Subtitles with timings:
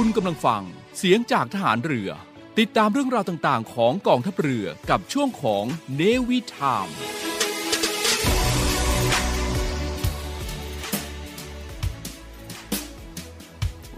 [0.00, 0.62] คุณกำลังฟัง
[0.98, 2.10] เสียงจากทหารเรือ
[2.58, 5.64] ติดตามเรื่องราวต่างๆ ของกองทัพเรือกับช่วงของ
[5.96, 6.88] เนวิทาม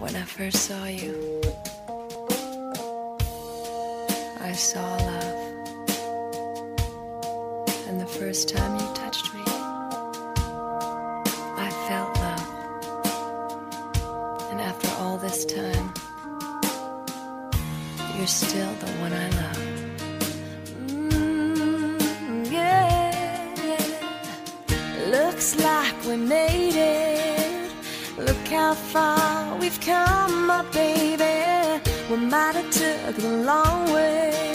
[0.01, 1.17] When I first saw you,
[4.51, 5.40] I saw love.
[7.88, 9.40] And the first time you touched me,
[18.20, 19.59] you're still the one I love.
[20.88, 23.55] Mm, yeah.
[25.09, 27.73] Looks like we made it.
[28.19, 31.80] Look how far we've come, my baby.
[32.11, 34.49] We might have took the long way.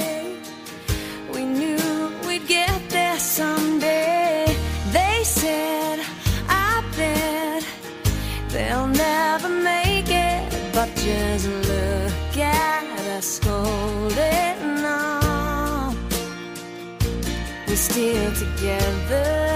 [17.95, 19.54] Together,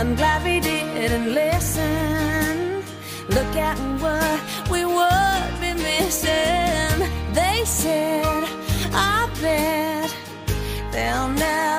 [0.00, 2.82] I'm glad we didn't listen.
[3.28, 6.96] Look at what we would be missing.
[7.34, 8.44] They said,
[8.94, 10.10] I bet
[10.90, 11.69] they'll never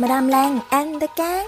[0.00, 1.46] มาดามแรง and the gang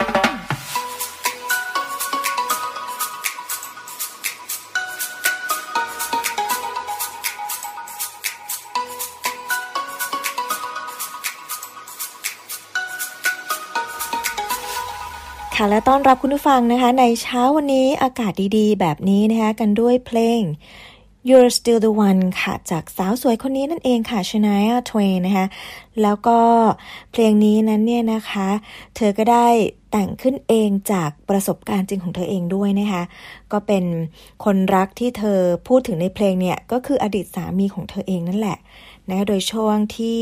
[15.61, 20.41] ค่ะและต้อนรับคุณผู้ฟังนะคะ ในเช้าวันนี้อากาศดีๆ แบบนี้นะคะ กันด้วยเพลง
[21.29, 25.47] You're Still the One ค่ะ จากสาวสวยคนนี้นั่นเองค่ะ Shania Twain นะคะ
[26.03, 26.39] แล้วก็
[27.13, 28.49] เพลงนี้นั้นเนี่ยนะคะ
[28.97, 29.47] เธอก็ได้
[29.91, 33.03] แต่งขึ้นเองจากประสบการณ์จริงของเธอเองด้วยนะคะ
[33.53, 33.85] ก็เป็น
[34.45, 38.59] คนรักที่เธอพูดถึงในเพลงเนี่ย ก็คืออดีตสามีของเธอเองนั่นแหละ
[39.09, 40.21] นะคะโดยช่วงที่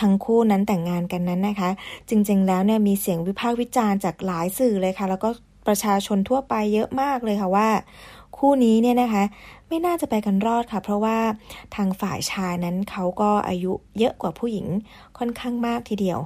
[0.00, 1.70] ทั้งคู่นั้นแต่งงานกันนั้นนะคะ
[2.08, 5.28] จริงๆแล้วเนี่ยมีเสียงวิพากษ์วิจารณ์จากหลายสื่อเลยค่ะ แล้วก็
[5.66, 7.70] ประชาชนทั่วไปเยอะมากเลยค่ะว่า
[8.40, 9.24] คู่นี้เนี่ยนะคะ
[9.68, 11.18] ไม่น่าจะไปกันรอดค่ะ เพราะว่า
[11.74, 14.66] ทางฝ่ายชายนั้นเขาก็อายุเยอะกว่าผู้หญิง
[15.18, 16.18] ค่อนข้างมากทีเดียว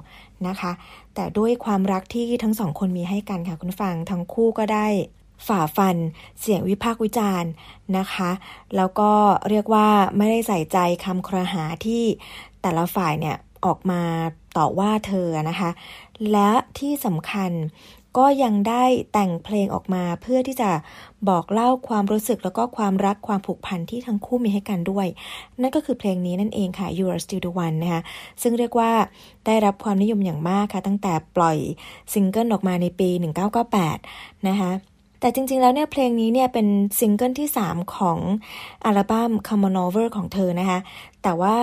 [0.47, 0.71] นะคะ
[1.15, 4.87] แต่ด้วยความรักที่ทั้งสองคนมีให้กันค่ะคุณฟังทั้งคู่ก็ได้
[5.47, 5.97] ฝ่าฟัน
[6.39, 7.51] เสียงวิพากษ์วิจารณ์
[7.97, 8.31] นะคะ
[8.75, 9.11] แล้วก็
[9.49, 9.87] เรียกว่า
[10.17, 12.03] ไม่ได้ใส่ใจคำครหาที่
[12.61, 14.01] แต่ละฝ่ายเนี่ยออกมา
[14.57, 15.69] ต่อว่าเธอนะคะ
[16.31, 17.51] และที่สำคัญ
[18.17, 18.83] ก็ยังได้
[19.13, 20.69] แต่งเพลงออกมาเพื่อที่จะ
[21.29, 25.07] บอกเล่าความรู้สึกแล้วก็ความรักความผูกพันที่ทั้งคู่มีให้กันด้วย
[25.61, 28.01] นั่นก็คือเพลงนี้นั่นเองค่ะ You Are Still the One นะคะ
[28.41, 28.91] ซึ่งเรียกว่า
[29.45, 31.57] ได้รับความนิยมอย่างมากค่ะ ตั้งแต่ปล่อย
[32.13, 33.09] ซิงเกิลออกมาในปี
[33.77, 34.71] 1998 นะคะ
[35.21, 36.67] แต่จริงๆ แล้วเนี่ยเพลงนี้เนี่ยเป็น
[36.99, 38.17] ซิงเกิลที่ 3 ของ
[38.85, 40.79] อัลบั้ม Come On Over ของเธอนะคะ
[41.23, 41.57] แต่ว่า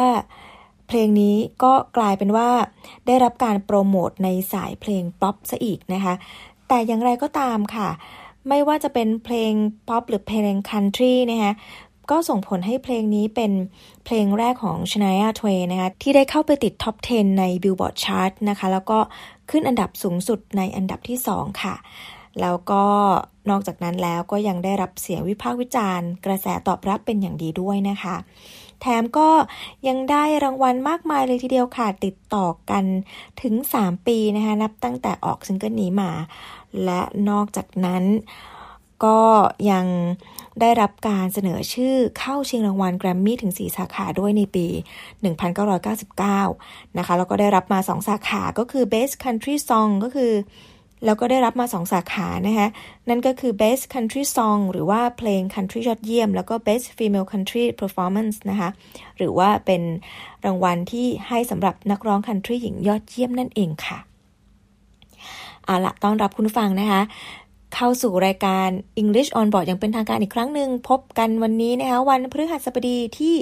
[0.89, 2.49] เพลงนี้ก็กลายเป็นว่า
[3.07, 6.15] ได้รับการโปรโมทในสายเพลงป๊อปซะอีกนะคะ
[6.69, 7.89] แต่อย่างไรก็ตามค่ะ
[8.49, 9.53] ไม่ว่าจะเป็นเพลง
[9.89, 11.53] ป๊อปหรือเพลงคันทรีนะคะ
[12.11, 13.53] ก็ส่งผลให้เพลงนี้เป็น
[14.05, 18.99] เพลงแรกของชนายาทเวนะคะที่ได้เข้าไปติดท็อป 10 ใน Billboard Chart นะคะ แล้วก็
[19.51, 21.75] ขึ้นอันดับสูงสุดในอันดับที่ 2 ค่ะ
[22.41, 22.85] แล้วก็
[23.51, 28.17] นอกจากนั้นแล้วก็ยังได้รับเสียงวิพากษ์วิจารณ์ กระแสตอบรับเป็นอย่างดีด้วยนะคะ
[28.81, 29.29] แถมก็
[29.89, 32.85] ยังได้รางวัลมากมายเลยทีเดียวค่ะ ติดต่อกัน
[33.43, 36.11] ถึง 3 ปีนะคะ นับตั้งแต่ออกซิงเกิลนี้มา
[36.85, 37.01] และ
[37.31, 38.05] นอกจากนั้น
[39.05, 39.21] ก็
[39.71, 39.87] ยัง
[40.61, 44.67] ได้รับการเสนอชื่อเข้าชิงรางวัลแกรมมี่ถึง 4 สาขาด้วยในปี
[46.03, 50.33] 1999 นะคะ แล้วก็ได้รับมา 2 สาขาก็คือ Best Country Song ก็คือ
[51.05, 52.69] แล้วก็ได้รับมา2สาขานะคะ
[53.09, 58.69] นั่นก็คือ Best Country Song หรือว่าเพลง Country ยอดเยี่ยม แล้วก็ Best Female Country Performance นะคะ
[59.17, 59.83] หรือว่าเป็น
[60.45, 63.99] รางวัลที่ให้สำหรับนักร้อง Country หญิงยอดเยี่ยมนั่นเองค่ะ
[65.65, 67.03] เอาละต้อนรับคุณฟังนะคะ
[67.75, 68.69] เข้าสู่รายการ
[69.03, 73.35] English on Board อย่างเป็นทางการอีกครั้งหนึ่งพบกันวันนี้นะคะวันพฤหัสบดีที่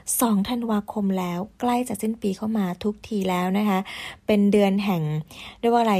[0.00, 3.78] 2 ธันวาคมแล้ว ใกล้จะสิ้นปีเข้ามาทุกทีแล้วนะคะ
[4.26, 5.02] เป็นเดือนแห่ง
[5.60, 5.96] เรียกว่าอะไร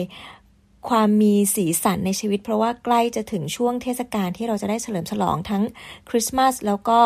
[0.88, 5.62] ความมีสีสันในชีวิต เพราะว่าใกล้จะถึงช่วงเทศกาลที่เราจะได้เฉลิมฉลองทั้ง
[6.08, 6.98] คริสต์มาสแล้วก็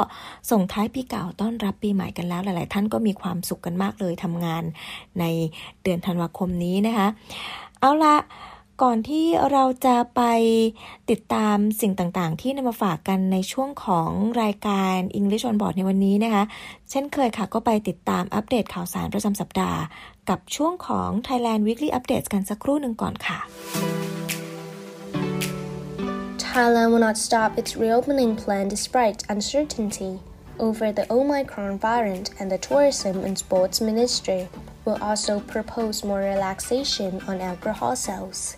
[0.50, 4.62] ส่งท้ายปีเก่าต้อนรับปีใหม่กันแล้ว หลาย ๆ ท่านก็มีความสุขกันมากเลยทำงาน
[5.20, 5.25] ใน
[5.82, 7.08] เดือนธันวาคมนี้นะคะ
[7.81, 8.17] เอาละ
[8.82, 10.23] ก่อนที่เราจะไป
[11.11, 14.11] ติดตามสิ่งต่างๆ ที่นำมาฝากกันในช่วงของ
[14.43, 16.44] รายการ English on Board ในวันนี้นะคะ
[16.90, 19.78] เช่นเคยค่ะก็ไปติดตามอัปเดตข่าวสารประจำสัปดาห์
[20.30, 23.39] กับช่วงของ Thailand Weekly Updates กันสักครู่หนึ่งก่อนค่ะ
[26.53, 30.13] Thailand will not stop its reopening plan despite uncertainty
[30.59, 34.42] over the Omicron variant, and the Tourism and Sports Ministry
[34.86, 38.57] will also propose more relaxation on alcohol sales.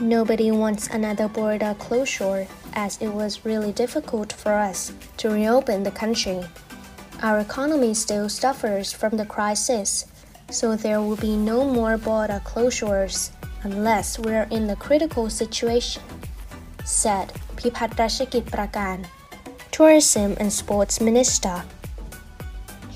[0.00, 5.90] Nobody wants another border closure, as it was really difficult for us to reopen the
[6.02, 6.40] country.
[7.22, 10.06] Our economy still suffers from the crisis,
[10.51, 13.31] so there will be no more border closures
[13.63, 16.01] unless we're in a critical situation,
[16.85, 17.91] said Pipat
[18.45, 19.05] Prakan,
[19.71, 21.63] Tourism and Sports Minister.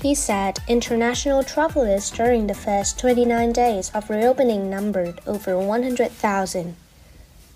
[0.00, 6.76] He said international travelers during the first 29 days of reopening numbered over 100,000.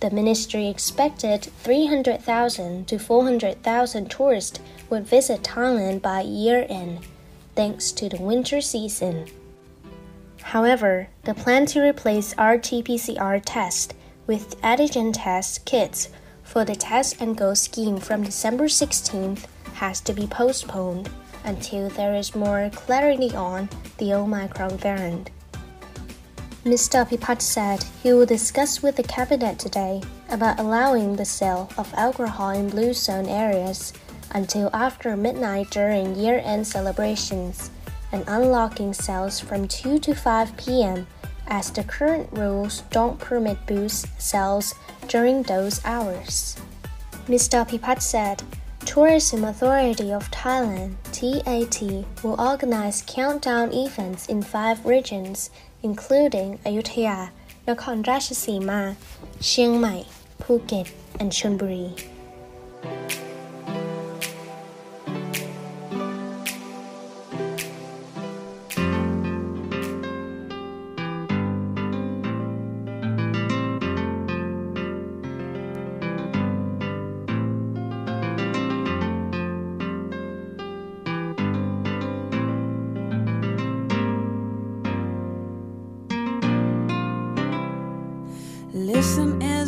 [0.00, 7.00] The ministry expected 300,000 to 400,000 tourists would visit Thailand by year end,
[7.54, 9.26] thanks to the winter season.
[10.48, 13.92] However, the plan to replace RT-PCR test
[14.26, 16.08] with antigen test kits
[16.42, 21.10] for the test and go scheme from December 16th has to be postponed
[21.44, 23.68] until there is more clarity on
[23.98, 25.28] the Omicron variant.
[26.64, 27.06] Mr.
[27.06, 32.52] Pipat said he will discuss with the cabinet today about allowing the sale of alcohol
[32.56, 33.92] in blue zone areas
[34.30, 37.70] until after midnight during year-end celebrations
[38.12, 41.06] and unlocking sales from 2 to 5 p.m.
[41.46, 44.74] as the current rules don't permit booze sales
[45.08, 46.56] during those hours.
[47.26, 47.68] Mr.
[47.68, 48.42] Pipat said
[48.84, 51.82] Tourism Authority of Thailand TAT
[52.24, 55.50] will organize countdown events in five regions
[55.82, 57.30] including Ayutthaya,
[57.66, 58.96] Nakhon Ratchasima,
[59.40, 60.04] Chiang Mai,
[60.40, 61.92] Phuket, and Chonburi.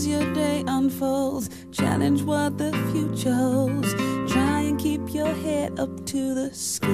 [0.01, 1.51] As your day unfolds.
[1.73, 3.93] Challenge what the future holds.
[4.33, 6.89] Try and keep your head up to the sky.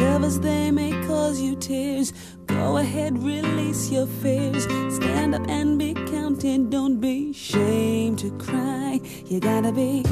[0.00, 2.12] Lovers, they may cause you tears.
[2.46, 4.64] Go ahead, release your fears.
[4.94, 6.70] Stand up and be counted.
[6.70, 9.00] Don't be ashamed to cry.
[9.26, 10.04] You gotta be,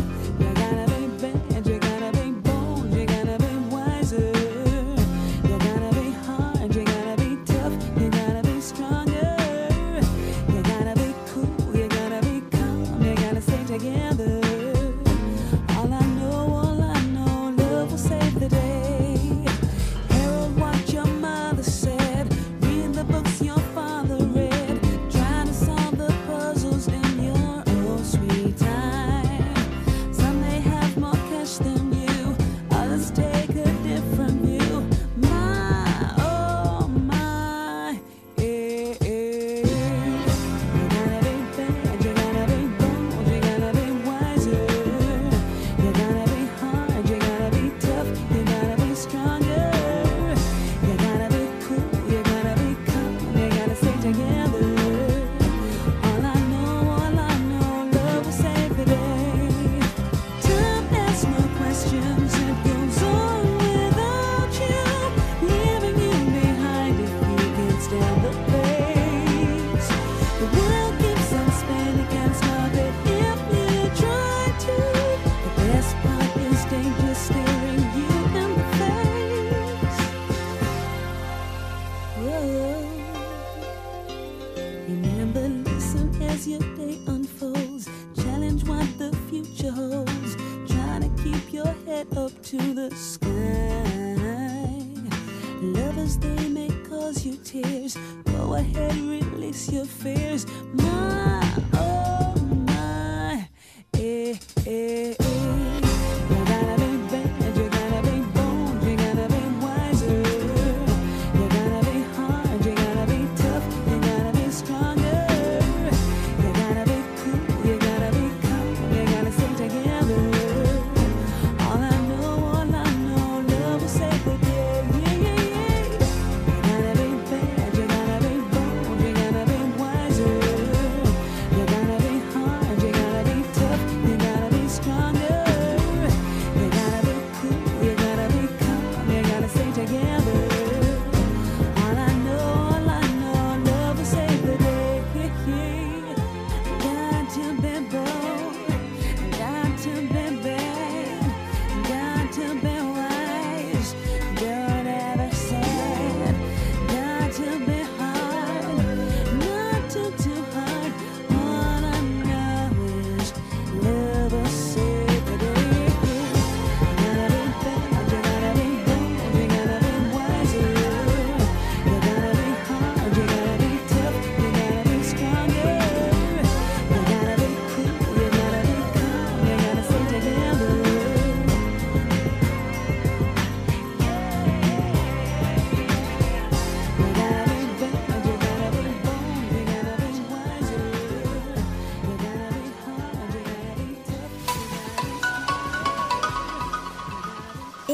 [86.40, 86.79] siete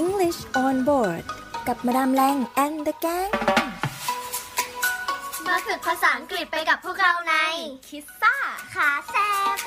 [0.02, 1.24] English on board
[1.68, 3.32] กับมาดามแรง and the gang
[5.48, 7.36] มาฝึกภาษาอังกฤษไปกับพวกเราใน
[7.88, 8.36] คิสซ่า
[8.74, 9.16] ขาแซ
[9.56, 9.58] บ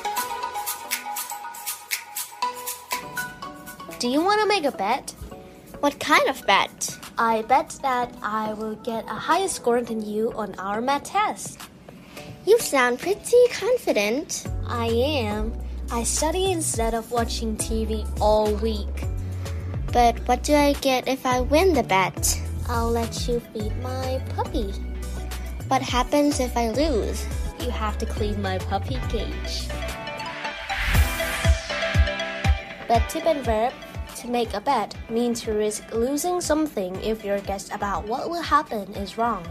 [4.01, 5.05] Do you want to make a bet?
[5.83, 6.77] What kind of bet?
[7.17, 11.59] I bet that I will get a higher score than you on our math test.
[12.45, 14.29] You sound pretty confident.
[14.67, 14.87] I
[15.25, 15.53] am.
[15.91, 18.95] I study instead of watching TV all week.
[19.97, 22.41] But what do I get if I win the bet?
[22.67, 24.73] I'll let you feed my puppy.
[25.69, 27.25] What happens if I lose?
[27.63, 29.53] You have to clean my puppy cage.
[32.89, 33.73] Bet ที่เป็น verb
[34.19, 38.47] to make a bet means to risk losing something if your guess about what will
[38.55, 39.43] happen is wrong.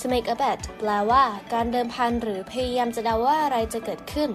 [0.00, 4.30] To make a bet แปลว่า การเดิมพันหรือพยายามจะเดาว่าอะไรจะเกิดขึ้น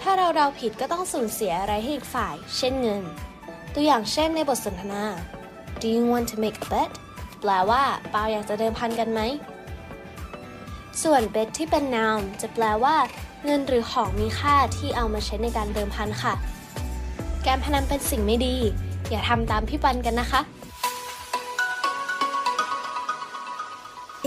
[0.00, 3.04] ถ้าเราเดาผิดก็ต้องสูญเสียอะไรให้อีกฝ่าย เช่นเงิน
[3.73, 5.03] ตัวอย่างเช่นในบทสนทนา
[5.81, 6.89] Do you want to make a bet
[7.41, 9.21] แปลว่าเปาอยากจะเดิมพันกันไหม
[11.03, 12.95] ส่วน bet ที่เป็น noun จะแปลว่า
[13.45, 16.33] เงินหรือของมีค่าที่เอามาใช้ในการเดิมพันค่ะ
[17.47, 18.55] การพนันเป็นสิ่งไม่ดี
[19.09, 20.41] อย่าทำตามพี่ปันกันนะคะ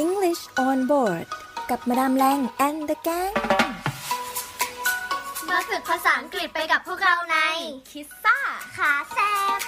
[0.02, 1.26] English on board
[1.70, 3.65] กับมาดามแรง and the gang
[5.58, 7.38] มาฝึกภาษาอังกฤษไปกับพวกเราใน
[7.90, 8.38] คิสซ่า
[8.76, 9.18] ขาแซ
[9.56, 9.58] บ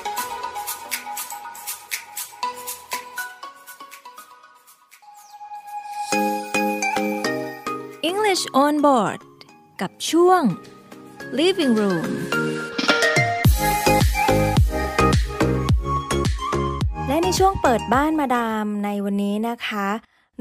[8.10, 9.18] English on board
[9.80, 10.42] กับช่วง
[11.38, 12.06] Living Room
[17.08, 19.88] และในช่วงเปิดบ้านมาดามในวันนี้นะคะ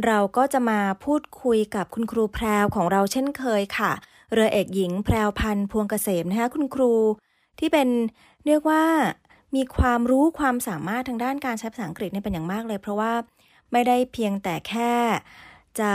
[0.06, 3.94] เราก็จะมาพูดคุยกับคุณครูแพรวของเราเช่นเคยค่ะ
[4.34, 6.94] เรือเอกหญิงแพรวพันธ์พวงเกษมนะคะคุณครู
[7.60, 7.88] ที่เป็น
[8.46, 8.84] เรียกว่า
[9.56, 13.14] มีความรู้ความสามารถทางด้านการใช้ภาษาอังกฤษเนี่ยเป็นอย่างมากเลย เพราะว่า
[13.72, 14.94] ไม่ได้เพียงแต่แค่
[15.80, 15.92] จะ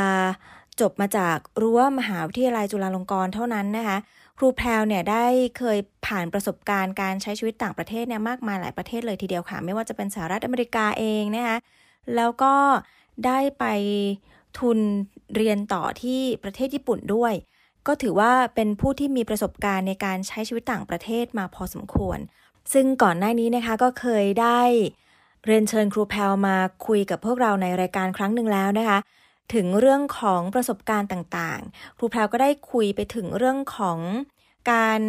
[0.80, 3.98] จบมาจากรั้วมหาวิทยาลัยจุฬาลงกรณ์เท่านั้นนะคะ
[4.38, 5.26] ครูแพรวเนี่ยได้
[5.58, 11.58] เคยผ่านประสบการณ์การใช้ชีวิตต่างประเทศเนี่ยมากมายหลายประเทศเลยทีเดียวค่ะ ไม่ว่าจะเป็นสหรัฐอเมริกาเองนะคะ
[12.16, 12.54] แล้วก็
[13.26, 13.64] ได้ไป
[14.58, 14.78] ทุน
[15.36, 17.34] เรียนต่อที่ประเทศญี่ปุ่นด้วย
[17.86, 22.18] ก็ถือว่าเป็นผู้ที่มีประสบการณ์ในการใช้ชีวิตต่างประเทศมาพอสมควร
[22.72, 24.60] ซึ่งก่อนหน้านี้นะคะก็เคยได้
[25.46, 28.98] เรียนเชิญครูแพรวมาคุยกับพวกเราในรายการครั้งหนึ่งแล้วนะคะ
[29.54, 33.98] ถึงเรื่องของประสบการณ์ต่างๆ ครูแพรวก็ได้คุยไปถึงเรื่องของ
[34.72, 35.00] การ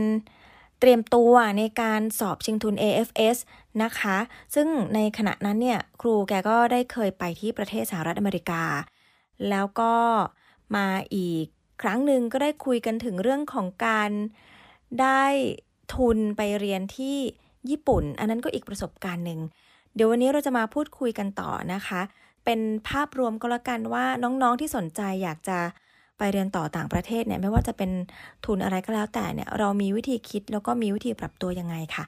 [0.79, 3.37] เตรียมตัวในการสอบชิงทุน AFS
[3.83, 4.17] นะคะ
[4.55, 8.63] ซึ่งในขณะนั้นเนี่ยครูแกก็ได้เคยไปที่ประเทศสหรัฐอเมริกา
[9.49, 9.93] แล้วก็
[10.75, 11.45] มาอีก
[11.83, 14.11] ครั้งหนึ่งก็ได้คุยกันถึงเรื่องของการ
[15.01, 15.23] ได้
[15.95, 17.17] ทุนไปเรียนที่
[17.69, 19.39] ญี่ปุ่น อันนั้นก็อีกประสบการณ์หนึ่ง
[19.95, 22.01] เดี๋ยววันนี้เราจะมาพูดคุยกันต่อนะคะ
[22.45, 22.59] เป็น
[22.89, 25.59] ภาพรวมก็แล้วกันว่าน้องๆที่สนใจอยากจะ
[26.17, 27.91] ไปเรียนต่อต่างประเทศเนี่ยไม่ว่าจะเป็น
[28.45, 32.05] ทุนอะไรก็แล้วแต่เนี่ยเรามีวิธีคิดแล้วก็มีวิธีปรับตัวยังไงค่ะ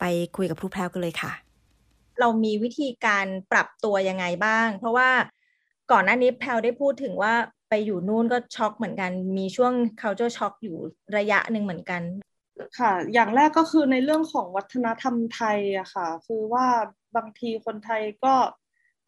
[0.00, 0.04] ไป
[0.36, 1.32] คุยกับครูแพรวกันเลยค่ะ
[2.20, 5.10] เรามีวิธีการปรับตัวยังไงบ้าง เพราะว่า
[5.90, 7.34] ก่อนหน้านี้แพลวได้พูดถึงว่า
[7.68, 10.76] ไปอยู่นู่นก็ช็อกเหมือนกัน มีช่วง culture shock อยู่
[11.16, 12.02] ระยะหนึ่งเหมือนกัน
[12.78, 16.66] ค่ะ อย่างแรกก็คือในเรื่องของวัฒนธรรมไทยอะค่ะ คือว่า
[17.16, 18.34] บางทีคนไทยก็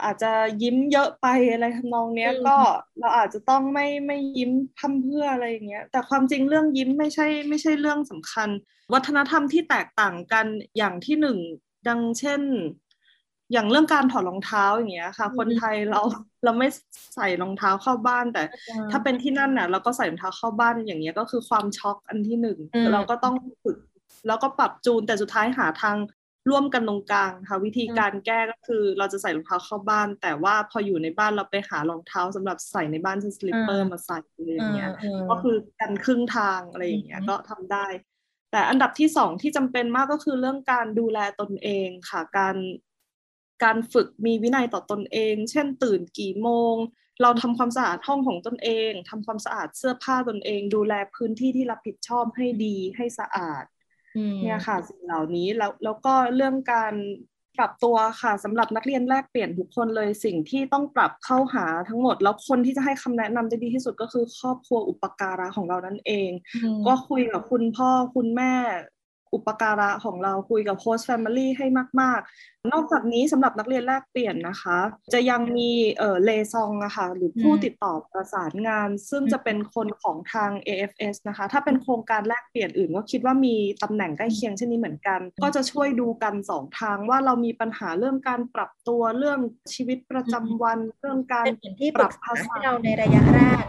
[0.05, 2.57] อาจจะยิ้มเยอะไปอะไรทำนองเนี้ยอืมก็
[3.01, 8.49] เราอาจจะต้องไม่ไม่ยิ้มพร่ำเพรื่ออะไรอย่างเงี้ย แต่ความจริงเรื่องยิ้มไม่ใช่ไม่ใช่เรื่องสำคัญ
[8.95, 11.39] วัฒนธรรมที่แตกต่างกันอย่างที่หนึ่ง
[11.89, 12.43] ดังเช่น
[13.53, 16.01] อย่างเรื่องการถอดรองเท้าอย่างเงี้ยค่ะ คนไทยเรา
[16.45, 16.69] เราไม่
[17.17, 18.43] ใส่รองเท้าเข้าบ้านแต่
[18.91, 23.79] ถ้าเป็นที่นั่นน่ะ เราก็ใส่รองเท้าเข้าบ้านอย่างเงี้ยก็คือความช็อกอันที่หนึ่งอืมเราก็ต้องฝึก
[24.27, 25.97] แล้วก็ปรับจูนแต่สุดท้ายหาทาง
[26.51, 34.91] ร่วมกันตรงกลางค่ะวิธีการแก้ก็คือเราจะใส่รองเท้าเข้าบ้าน แต่ว่าพออยู่ในบ้านเราไปหารองเท้าสำหรับใส่ในบ้านเช่น slipper มาใส่อะไรอย่างเงี้ย
[35.31, 37.87] ก็คือกันครึ่งทางอะไรอย่างเงี้ยอืมก็ทำได้
[38.53, 42.57] แต่อันดับที่สองที่จำเป็นมากก็คือเรื่องการดูแลตนเองค่ะการ
[43.65, 46.75] การฝึกมีวินัยต่อตนเอง เช่นตื่นกี่โมง
[47.23, 53.65] เราทำความสะอาดห้องของตนเองทำความสะอาดเสื้อผ้าตนเอง ดูแลพื้นที่ที่รับผิดชอบให้ดีให้สะอาด
[54.17, 56.95] อืมเนี่ยค่ะสิ่งเหล่านี้แล้วแล้วก็เรื่องการ
[57.59, 66.31] ปรับตัวค่ะสำหรับนักเรียนแลกเปลี่ยนทุกคนเลยสิ่งที่ต้องปรับเข้าหาทั้งหมด แล้วคนที่จะให้คำแนะนำได้ดีที่สุดก็คือครอบครัวอุปการะของเรานั่นเอง
[66.87, 68.55] ก็คุยกับคุณพ่อคุณแม่
[69.35, 71.67] อุปการะของเราคุยกับ host family ให้
[72.01, 74.79] มาก ๆ นอกจากนี้สำหรับนักเรียนแลกเปลี่ยนนะคะ
[75.15, 89.39] จะยังมีเอ่อ liaison อะค่ะหรือผู้อืมติดต่อประสานงาน ซึ่งอืมจะเป็นคนของทาง AFS นะคะ ถ้าเป็นโครงการแลกเปลี่ยนอื่นก็คิดว่ามีตำแหน่งใกล้เคียงเช่นนี้เหมือนกัน ก็จะช่วยดูกันสองทางว่าเรามีปัญหาเรื่องการปรับตัวเรื่อง
[89.75, 93.65] ชีวิตประจำวันเรื่องการเป็นเหมือนที่ปปรัรึบกษาภาษาให้เราในระยะแรก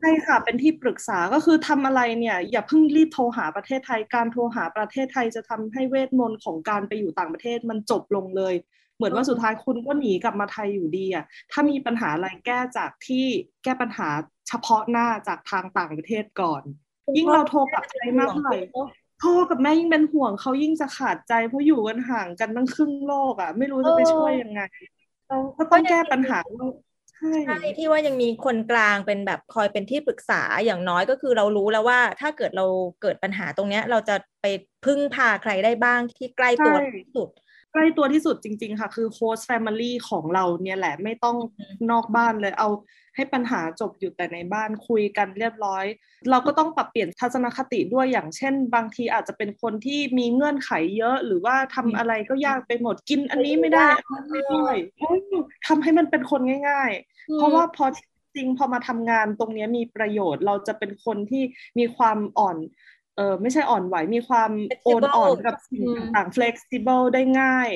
[0.00, 8.54] ใช่ค่ะ เป็นที่ปรึกษาก็คือทำอะไรเนี่ย อย่าเพิ่งรีบโทรหาประเทศไทย การโทรหาประเทศไทยจะทำให้เวทมนต์ของการไปอยู่ต่างประเทศมันจบลงเลย
[8.96, 13.26] เหมือนว่าสุดท้ายคุณก็หนีกลับมาไทยอยู่ดีอะถ้ามีปัญหาอะไรแก้จากที่
[13.64, 14.08] แก้ปัญหา
[14.48, 16.62] เฉพาะหน้าจากทางต่างประเทศก่อน
[17.16, 18.54] ยิ่งเราโทรกลับไทยมากเท่าไหร่
[19.22, 24.60] พ่อกับแม่ยิ่งเป็นห่วงเขายิ่งจะขาดใจเพราะอยู่กันห่างกันตั้งครึ่งโลกอะ ไม่รู้จะไปช่วยยังไง
[25.28, 26.38] เราก็ต้องแก้ปัญหา
[27.42, 32.64] ใช่ที่ว่ายังมีคนกลางเป็นแบบคอยเป็นที่ปรึกษาอย่างน้อยก็คือเรารู้แล้วว่า ถ้าเกิดเรา
[33.00, 34.46] เกิดปัญหาตรงเนี้ย เราจะไป
[34.82, 37.28] พึ่งพาใครได้บ้างที่ใกล้ตัวที่สุด
[37.72, 42.68] ใกล้ตัวที่สุดจริง ๆ ค่ะ คือ host family ของเราเนี่ยแหละไม่ต้องอืมนอกบ้านเลยเอา
[43.16, 45.84] ให้ปัญหาจบอยู่แต่ในบ้านคุยกันเรียบร้อย
[46.30, 55.18] เราก็ต้องปรับเปลี่ยนทัศนคติด้วยอย่างเช่น บางทีอาจจะเป็นคนที่มีเงื่อนไขเยอะ หรือว่าทำอะไรก็ยากไปหมดกินอันนี้ไม่ได้อันนั้นไม่ได้โอ้ย
[55.66, 57.86] ทำให้มันเป็นคนง่าย ๆ เพราะว่าพอ
[58.36, 61.42] จริงพอมาทำงานตรงเนี้ยมีประโยชน์ เราจะเป็นคนที่
[61.78, 64.50] มีความอ่อนเออไม่ใช่อ่อนไหวมีความ
[64.84, 67.68] โอนอ่อนกับสิ่งอืมต่างๆ flexible ได้ง่าย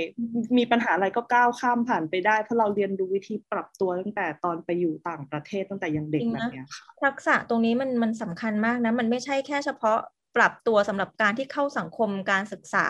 [0.58, 9.98] มีปัญหาอะไรก็ก้าวข้ามผ่านไปได้ เพราะเราเรียนรู้วิธีปรับตัวตั้งแต่ตอนไปอยู่ต่างประเทศตั้งแต่ยังเด็กจริงแบนะบเนี้ยค่ะทักษะตรงนี้มันมันสำคัญมากนะ มันไม่ใช่แค่เฉพาะ
[10.36, 12.88] ปรับตัวสำหรับการที่เข้าสังคมการศึกษา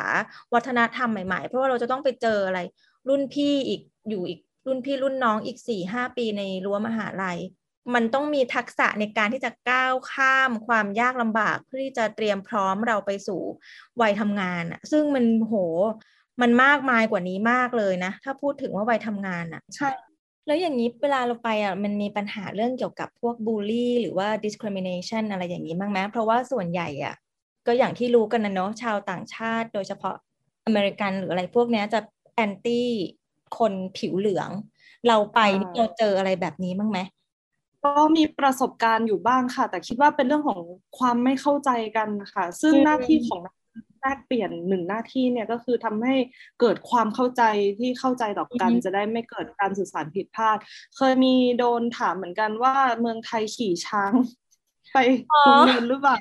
[0.55, 2.61] วัฒนธรรมใหม่ๆ เพราะว่าเราจะต้องไปเจออะไร
[3.09, 7.38] รุ่นพี่อีกอยู่อีกรุ่นพี่รุ่นน้องอีกสี่ห้าปีในรั้วมหาลัย
[7.94, 13.40] มันต้องมีทักษะในการที่จะก้าวข้ามความยากลำบากเพื่อที่จะเตรียมพร้อมเราไปสู่
[14.01, 15.55] วัยทำงานอะซึ่งมันโห
[16.42, 19.90] มันมากมายกว่านี้มากเลยนะ ถ้าพูดถึงว่าวัยทำงานอะใช่
[20.47, 27.14] แล้วอย่างนี้เวลาเราไปอะมันมีปัญหาเรื่องเกี่ยวกับพวกบูลลี่ หรือว่า discrimination อะไรอย่างนี้บ้างไหมเพราะว่าส่วนใหญ่อะ
[27.66, 30.14] ก็อย่างที่รู้กันนะเนาะชาวต่างชาติ โดยเฉพาะ
[30.66, 32.01] อเมริกันหรืออะไรพวกเนี้ยจะ
[32.35, 32.88] แอนตี้
[33.59, 34.51] คนผิวเหลือง
[35.09, 36.99] เราไปนี่อ่าเราเจออะไรแบบนี้บ้างไหม
[37.85, 40.61] ก็มีประสบการณ์อยู่บ้างค่ะ แต่คิดว่าเป็นเรื่องของ
[40.99, 43.55] ความไม่เข้าใจกันค่ะ ซึ่งอืมหน้าที่ของนัก
[44.01, 46.14] แลกเปลี่ยนหนึ่งหน้าที่เนี่ยก็คือทำให้
[46.61, 47.42] เกิดความเข้าใจ
[47.79, 50.59] ที่เข้าใจต่อกัน จะได้ไม่เกิดการสื่อสารผิดพลาด
[50.97, 54.12] เคยมีโดนถามเหมือนกันว่าเมืองไทยขี่ช้าง
[54.92, 54.97] ไป
[55.44, 56.16] โรงเรียนหรือเปล่า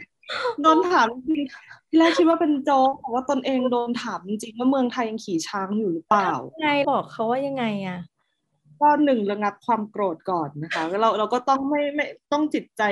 [0.62, 1.42] โดนถามจริง
[1.90, 6.30] ที่แรกคิดว่าเป็นโจ๊กแต่ว่าตนเองโดนถามจริงๆว่าเมืองไทยยังขี่ช้างอยู่หรือเปล่า
[6.62, 8.00] ไงบอกเขาว่ายังไงอะ
[8.84, 12.84] ก็หนึ่งระงับความโกรธก่อนนะคะแล้วเราเราก็ต้องไม่ไม่ต้องจิตใจ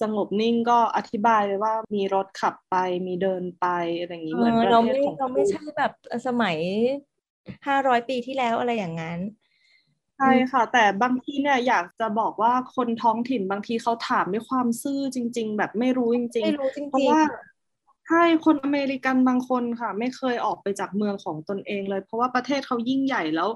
[0.00, 3.66] สงบนิ่งก็อธิบายเลยว่ามีรถขับไปมีเดินไป
[4.00, 5.92] อะไรอย่างนี้เหมือนประเราเทศไม่ของเราไม่คุณใช่แบบ
[6.26, 6.56] สมัย
[7.66, 9.20] ห้าร้อยปีที่แล้วอะไรอย่างนั้น
[10.16, 17.22] ใช่ค่ะ แต่บางทีเนี่ยอยากจะบอกว่าคนท้องถิ่นบางทีเขาถามด้วยความซื่อจริง ๆ แบบไม่รู้จริงไม่รู้จๆเพราะริงว่า
[18.08, 23.48] ใช่คนอเมริกันบางคนค่ะ ไม่เคยออกไปจากเมืองของตนเองเลย เพราะว่าประเทศเขายิ่งใหญ่แล้ว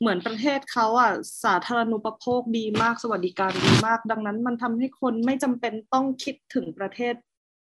[0.00, 1.12] เหมือนประเทศเขาอะ
[1.44, 7.14] สาธารณูปโภคดีมากสวัสดิการดีมาก ดังนั้นมันทำให้คนไม่จำเป็นต้องคิดถึงประเทศ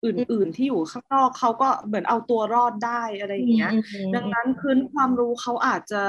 [0.05, 3.73] อื่น ๆ ที่อยู่ข้างนอกเขาก็เหมือนเอาตัวรอดได้อะไรอย่างเงี้ย
[4.15, 6.03] ดังนั้นพื้นความรู้เขาอาจจะ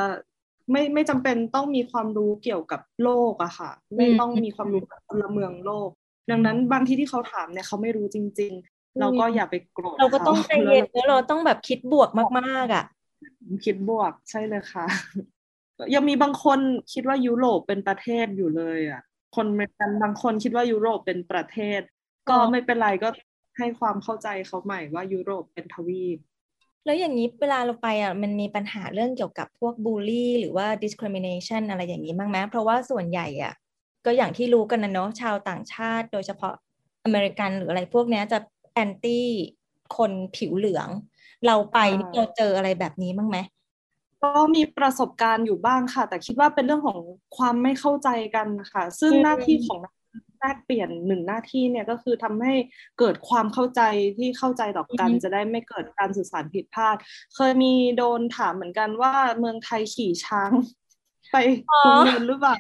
[0.71, 5.90] ไม่ไม่จำเป็นต้องมีความรู้เกี่ยวกับโลกอะค่ะ ไม่ต้องมีความรู้กับพลเมืองโลก
[6.31, 12.85] ดังนั้นบางทีที่เขาถามเนี่ยเขาไม่รู้จริง ๆ เราก็อย่าไปโกรธเราก็ต้องขใจเย็นแล้วเราต้องแบบคิดบวกมากๆอะ
[13.64, 14.87] คิดบวกใช่เลยค่ะ
[15.95, 16.59] ยังมีบางคน
[16.93, 19.03] คิดว่ายุโรปเป็นประเทศอยู่เลย อะ
[19.37, 21.81] คนอเมริกันบางคนคิดว่ายุโรปเป็นประเทศ
[22.29, 23.09] ก็อ๋อไม่เป็นไรก็
[23.59, 26.19] ให้ความเข้าใจเขาใหม่ว่ายุโรปเป็นทวีป
[26.85, 33.55] แล้วอย่างนี้เวลาเราไปอะมันมีปัญหาเรื่องเกี่ยวกับพวกบูลลี่ หรือว่า discrimination อะไรอย่างนี้บ้างไหมเพราะว่าส่วนใหญ่อะ
[34.07, 36.55] ก็อย่างที่รู้กันนะเนาะชาวต่างชาติ โดยเฉพาะ
[37.05, 38.38] อเมริกันหรืออะไรพวกเนี้ยจะ
[38.75, 39.27] แอนตี้
[39.97, 40.88] คนผิวเหลือง
[41.47, 43.38] เราไปนี่อ่าเราเจออะไรแบบนี้บ้างไหม
[44.23, 46.99] ก็มีประสบการณ์อยู่บ้างค่ะ แต่คิดว่าเป็นเรื่องของ
[47.37, 49.95] ความไม่เข้าใจกันค่ะ ซึ่งอืมหน้าที่ของนัก
[50.39, 52.55] แลกเปลี่ยนหนึ่งหน้าที่เนี่ยก็คือทำให้
[52.99, 53.81] เกิดความเข้าใจ
[54.19, 56.97] ที่เข้าใจต่อกัน จะได้ไม่เกิดการสื่อสารผิดพลาด
[57.35, 60.51] เคยมีโดนถามเหมือนกันว่าเมืองไทยขี่ช้าง
[61.33, 61.37] ไป
[61.83, 62.55] โรงเรียนหรือเปล่า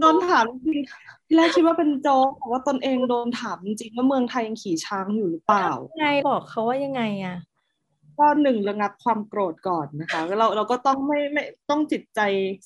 [0.00, 7.36] โดนถามจริงๆที่แรกคิดว่าเป็นโจ๊กแต่ว่าตนเองโดนถามจริงๆว่าเมืองไทยยังขี่ช้างอยู่หรือเปล่าไงบอกเขาว่ายังไงอะ
[8.18, 12.20] ก็หนึ่งระงับความโกรธก่อนนะคะเราเราก็ต้องไม่ไม่ต้องจิตใจ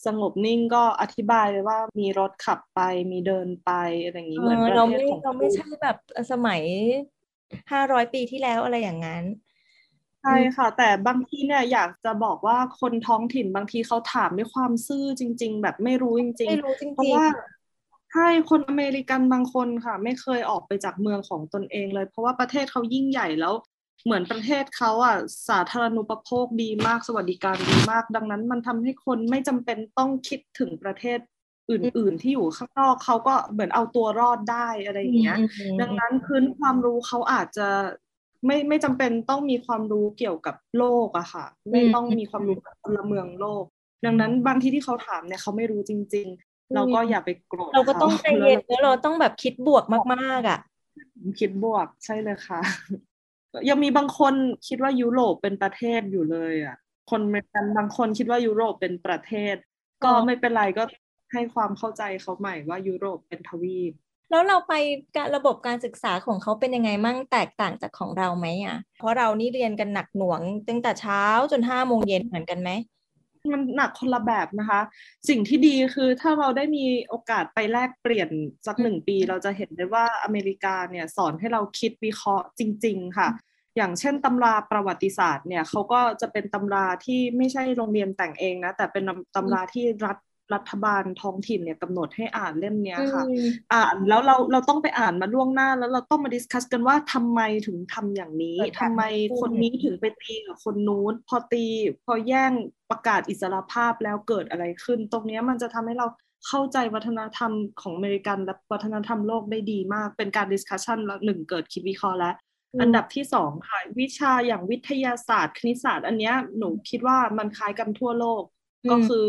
[0.07, 2.81] สงบนิ่งก็อธิบายเลยว่ามีรถขับไป
[3.13, 3.71] มีเดินไป
[4.05, 5.97] อะไรอย่างนี้เหมือนเออประเราเทศไม่ของเราไม่คุณใช่แบบ
[6.33, 6.63] สมัย
[7.73, 9.25] ห้าร้อยปีที่แล้วอะไรอย่างนั้น
[10.23, 17.27] ใช่ค่ะ แต่บางทีเนี่ยอยากจะบอกว่าคนท้องถิ่นบางทีเขาถามด้วยความซื่อจริง ๆ แบบไม่รู้จริงไม่รู้จๆเพราะริงว่า
[18.13, 23.55] ใช่คนอเมริกันบางคนค่ะ ไม่เคยออกไปจากเมืองของตนเองเลย เพราะว่าประเทศเขายิ่งใหญ่แล้ว
[24.05, 25.17] เหมือนประเทศเขาอะ
[25.49, 31.19] สาธารณูปโภคดีมากสวัสดิการดีมาก ดังนั้นมันทำให้คนไม่จำเป็นต้องคิดถึงประเทศ
[31.71, 37.69] อื่น ๆ ที่อยู่ข้างนอกเขาก็เหมือนเอาตัวรอดได้อะไรอย่างเงี้ยอืมดังนั้นพื้นความรู้เขาอาจจะ
[38.47, 43.65] ไม่ไม่จำเป็นต้องมีความรู้เกี่ยวกับโลกอะค่ะ ไม่ต้องมีความรู้กับพลเมืองโลก
[44.05, 49.85] ดังนั้นบางทีที่เขาถามเนี่ยเขาไม่รู้จริง ๆ เราก็อย่าไปโกรธเราก็ต้องใจเย็นขาแล้วเราต้องแบบคิดบวก
[50.15, 50.59] มากๆอะ
[51.41, 52.61] คิดบวกใช่เลยค่ะ
[53.69, 54.35] ยังมีบางคน
[54.69, 56.77] คิดว่ายุโรปเป็นประเทศอยู่เลยอะ
[57.11, 59.55] คนเมกันบางคนคิดว่ายุโรปเป็นประเทศ
[60.05, 60.85] ก็ไม่เป็นไรก็
[61.33, 63.93] ให้ความเข้าใจเขาใหม่ว่ายุโรปเป็นทวีป
[64.31, 64.73] แล้วเราไป
[65.37, 72.71] ระบบการศึกษาของเขาเป็นยังไงมั่งแตกต่างจากของเราไหมอะ เพราะเรานี่เรียนกันหนักหน่วงตั้งแต่เช้าจนห้าโมงเย็นเหมือนกันไหม
[73.51, 74.81] มันหนักคนละแบบนะคะ
[75.29, 78.29] สิ่งที่ดีคือถ้าเราได้มีโอกาสไปแลกเปลี่ยน
[78.67, 83.29] สักหนึ่งปี เราจะเห็นได้ว่าอเมริกาเนี่ยสอนให้เราคิดวิเคราะห์จริง ๆ ค่ะ
[83.77, 89.05] อย่างเช่นตำราประวัติศาสตร์เนี่ยเขาก็จะเป็นตำราที่ไม่ใช่โรงเรียนแต่งเองนะแต่เป็น
[89.37, 90.17] ตำราที่รัฐ
[90.55, 101.67] รัฐบาลท้องถิ่นเนี่ยกำหนดให้อ่านเล่มเนี้ยค่ะอืมอ่านแล้วเราเราต้องไปอ่านมาล่วงหน้า แล้วเราต้องมาดิสคัสกันว่าทำไมถึงทำอย่างนี้เกิดการทำไมพูดคนนี้ถึงไปตีกับคนนู้นพอตี
[102.05, 102.53] พอแย่ง
[102.91, 106.07] ประกาศอิสรภาพแล้วเกิดอะไรขึ้น ตรงเนี้ยมันจะทำให้เรา
[106.49, 112.35] เข้าใจวัฒนธรรมของอเมริกันและวัฒนธรรมโลกได้ดีมาก เป็นการ discussion แล้วหนึ่งเกิดคิดวิเคราะห์แล้ว
[112.81, 118.43] อันดับที่สองค่ะวิชาอย่างวิทยาศาสตร์ คณิตศาสตร์ อันเนี้ยหนูคิดว่ามันคล้ายกันทั่วโลก
[118.85, 119.27] อืมก็คือ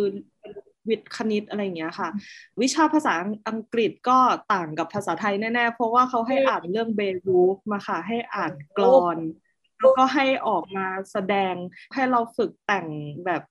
[0.89, 2.09] วิทย์คณิตอะไรอย่างเงี้ยค่ะ
[2.61, 3.13] วิชาภาษา
[3.47, 4.17] อังกฤษก็
[4.53, 9.17] ต่างกับภาษาไทยแน่ๆ เพราะว่าเขาให้อ่านเรื่อง Beowulf อะค่ะ ให้อ่านกลอน
[9.79, 11.55] แล้วก็ให้ออกมาแสดง
[11.93, 12.87] ให้เราฝึกแต่ง
[13.25, 13.41] แบบ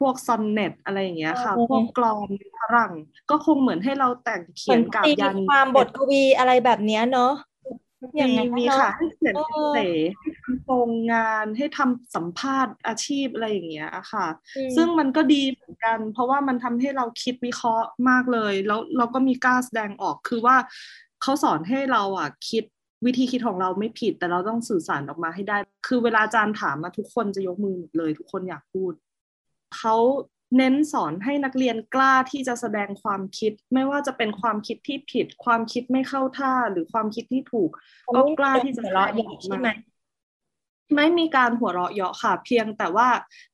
[0.00, 2.92] พวกซอนเน็ตอะไรอย่างเงี้ยค่ะอืมพวกกลอนฝรั่ง
[3.30, 7.32] ก็คงเหมือนให้เราแต่งเขียนกาบตียันความบทกวีอะไรแบบเนี้ยเนาะ
[8.16, 9.78] อย่างมีนั้นมีเนอะค่ะให้เขียนเออเส
[10.20, 20.56] ให้ทำโครงงานให้ทำสัมภาษณ์อาชีพอะไรอย่างเงี้ยค่ะอืมซึ่งมันก็ดีเหมือนกัน เพราะว่ามันทำให้เราคิดวิเคราะห์มากเลย แล้วเราก็มีกล้าแสดงออกคือว่า
[21.22, 22.64] เขาสอนให้เราอะคิด
[23.06, 28.92] วิธีคิดของเราไม่ผิด แต่เราต้องสื่อสารออกมาให้ได้ คือเวลาอาจารย์ถามมาทุกคนจะยกมือหมดเลย ทุกคนอยากพูด
[29.76, 29.96] เขา
[30.56, 37.70] เน้นสอนให้นักเรียนกล้าที่จะแสดงความคิด ไม่ว่าจะเป็นความคิดที่ผิด ความคิดไม่เข้าท่าหรือความคิดที่ถูก
[38.16, 39.70] ก็กล้าที่จะหัวเราะแสดงอย่างออกใช่มาไหม
[40.94, 43.08] ไม่มีการหัวเราะเยาะค่ะ เพียงแต่ว่า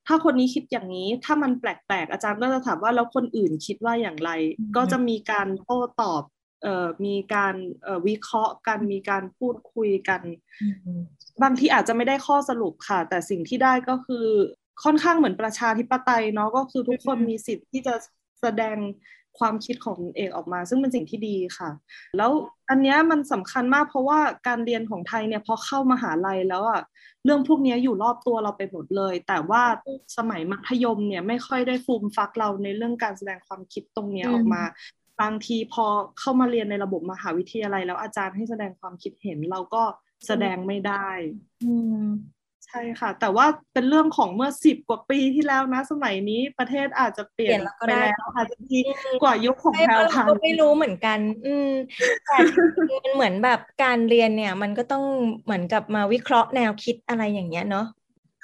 [0.07, 6.23] ถ้าคนนี้คิดอย่างนี้ ถ้ามันแปลกๆ อาจารย์ก็จะถามว่าแล้วคนอื่นคิดว่าอย่างไรอืมก็จะมีการโต้ตอบ
[6.63, 10.23] เอ่อมีการเอ่อวิเคราะห์กันมีการพูดคุยกัน
[10.63, 11.01] อืม
[11.43, 14.27] บางทีอาจจะไม่ได้ข้อสรุปค่ะ แต่สิ่งที่ได้ก็คือ
[14.85, 17.95] ค่อนข้างเหมือนประชาธิปไตยเนาะก็คือทุกคนอืมมีสิทธิ์ที่จะ
[18.41, 18.77] แสดง
[19.39, 21.71] ความคิดของตนเองออกมา ซึ่งเป็นสิ่งที่ดีค่ะ
[22.17, 22.31] แล้ว
[22.71, 26.81] อันเนี้ยมันสำคัญมากเพราะว่าการเรียนของไทยเนี่ยพอเข้ามหาลัยแล้วอะ
[27.25, 29.63] เรื่องพวกเนี้ยอยู่รอบตัวเราไปหมดเลย แต่ว่า
[30.17, 34.63] สมัยมัธยมเนี่ยไม่ค่อยได้ฟูมฟักเราในเรื่องการแสดงความคิดตรงเนี้ยอืมออกมา
[35.23, 35.85] บางทีพอ
[36.19, 39.83] เข้ามาเรียนในระบบมหาวิทยาลัย แล้วอาจารย์ให้แสดงความคิดเห็นเราก็
[40.27, 41.09] แสดงไม่ได้
[41.65, 42.07] อืม
[42.71, 48.81] ใช่ค่ะ แต่ว่าเป็นเรื่องของเมื่อสิบกว่าปีที่แล้วนะ สมัยนี้ประเทศอาจจะเปลี่ยนเปลี่ยนแล้วก็ไปได้แล้วอาจจะดี
[49.23, 51.71] กว่ายุคของใช่แพรเพวราะพัเรานก็ไม่รู้เหมือนกัน อืม
[52.27, 52.37] แต่
[53.05, 55.05] มันเหมือนแบบการเรียนเนี่ย มันก็ต้อง
[55.45, 57.87] เหมือนกับมาวิเคราะห์แนวคิดอะไรอย่างเงี้ยเนาะ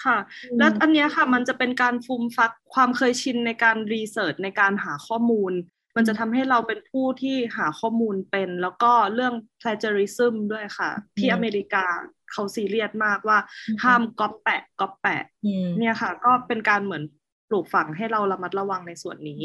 [0.05, 5.53] ค่ะอืมแล้วอันเนี้ยค่ะมันจะเป็นการฟูมฟักความเคยชินในการรีเสิร์ชในการหาข้อมูล
[5.97, 11.85] มันจะทำให้เราเป็นผู้ที่หาข้อมูลเป็น แล้วก็เรื่อง plagiarism ด้วยค่ะ ที่อเมริกา
[12.33, 13.39] เขาซีเรียสมากว่า
[13.85, 17.03] ห้ามก๊อปแปะก๊อปแปะอืมเนี่ยค่ะ ก็เป็นการเหมือน
[17.49, 19.43] ปลูกฝังให้เราระมัดระวังในส่วนนี้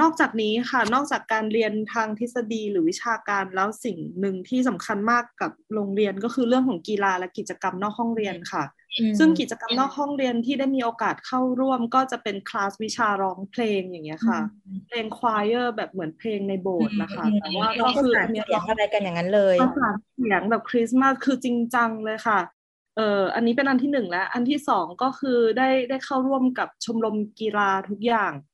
[0.00, 8.64] นอกจากนี้ค่ะ นอกจากการเรียนทางทฤษฎีหรือวิชาการแล้วสิ่งหนึ่งที่สำคัญมากกับโรงเรียนก็คือเรื่องของกีฬาและกิจกรรมนอกห้องเรียนค่ะ
[8.98, 14.40] อืมซึ่งกิจกรรมนอกห้องเรียนที่ได้มีโอกาสเข้าร่วมก็จะเป็นคลาสวิชาร้องเพลงอย่างเงี้ยค่ะ
[14.86, 22.38] เพลง choir แบบเหมือนเพลงในโบสถ์นะคะแต่ว่าเราก็ก็คือสาอันเสีเนี้ยยงอะไรกันอย่างนั้นเลยประสานเสียงแบบคริสต์มาสคือจริงจังเลยค่ะ
[22.96, 28.47] เอ่ออันนี้เป็นอันที่หนึ่งแล้ว อันที่สองก็คือได้ได้เข้าร่วมกับชมรมกีฬาทุกอย่างอืม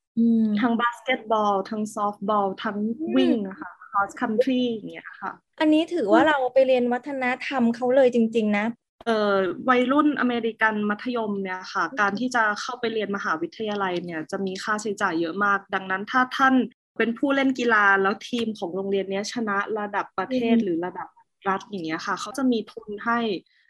[0.60, 2.76] ทั้งบาสเกตบอล ทั้งซอฟต์บอล ทั้ง
[3.16, 8.66] วิ่งอะค่ะ cross country อย่างเงี้ยค่ะ อันนี้ถือว่าเราไปเรียนวัฒนธรรมเขาเลยจริง ๆ นะ
[9.06, 9.34] เอ่อ
[9.68, 16.54] วัยรุ่นอเมริกันมัธยมเนี่ยค่ะ การที่จะเข้าไปเรียนมหาวิทยาลัยเนี่ยจะมีค่าใช้จ่ายเยอะมาก ดังนั้นถ้าท่าน
[16.98, 21.08] เป็นผู้เล่นกีฬาแล้วทีมของโรงเรียนเนี้ยชนะระดับประเทศอืมหรือระดับ
[21.48, 23.18] รัฐอย่างเงี้ยค่ะเขาจะมีทุนให้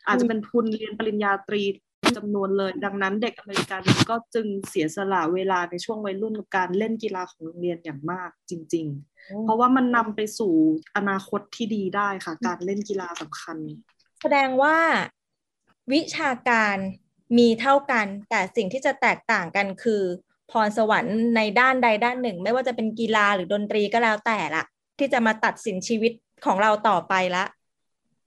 [0.07, 1.63] อาจจะเป็นทุนเรียนปริญญาตรี
[2.17, 8.87] จำนวนเลย ดังนั้นเด็กอเมริกันก็จึงเสียสละเวลาในช่วงวัยรุ่นกับการเล่นกีฬาของโรงเรียนอย่างมากจริง
[9.17, 10.55] ๆ เพราะว่ามันนำไปสู่
[10.97, 13.57] อนาคตที่ดีได้ค่ะ การเล่นกีฬาสำคัญ
[14.21, 14.77] แสดงว่า
[15.93, 16.77] วิชาการ
[17.39, 20.03] มีเท่ากัน แต่สิ่งที่จะแตกต่างกันคือ
[20.51, 24.65] พรสวรรค์ในด้านใดด้านหนึ่ง ไม่ว่าจะเป็นกีฬาหรือดนตรีก็แล้วแต่ละ
[24.99, 26.13] ที่จะมาตัดสินชีวิต
[26.47, 27.45] ของเราต่อไปละ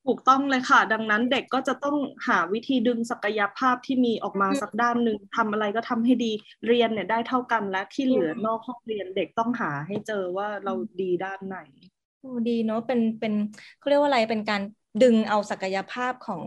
[0.08, 6.32] ถูกต้องเลยค่ะ ดังนั้นเด็กก็จะต้องหาวิธีดึงศักยภาพที่มีออกมาสักด้านหนึ่งทำอะไรก็ทำให้ดี
[6.68, 11.58] เรียนเนี่ยได้เท่ากันและที่เหลือนอกห้องเรียนเด็กต้องหาให้เจอว่าเราดีด้านไหน
[12.20, 13.34] โอ้ดีเนาะเป็นเป็น
[13.80, 14.62] เขาเรียกว่าอะไรเป็นการ
[15.04, 16.44] ดึงเอาศักยภาพของ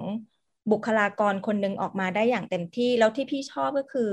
[0.73, 4.11] บุคลากรคนหนึ่งออกมาได้อย่างเต็มที่ แล้วที่พี่ชอบก็คือ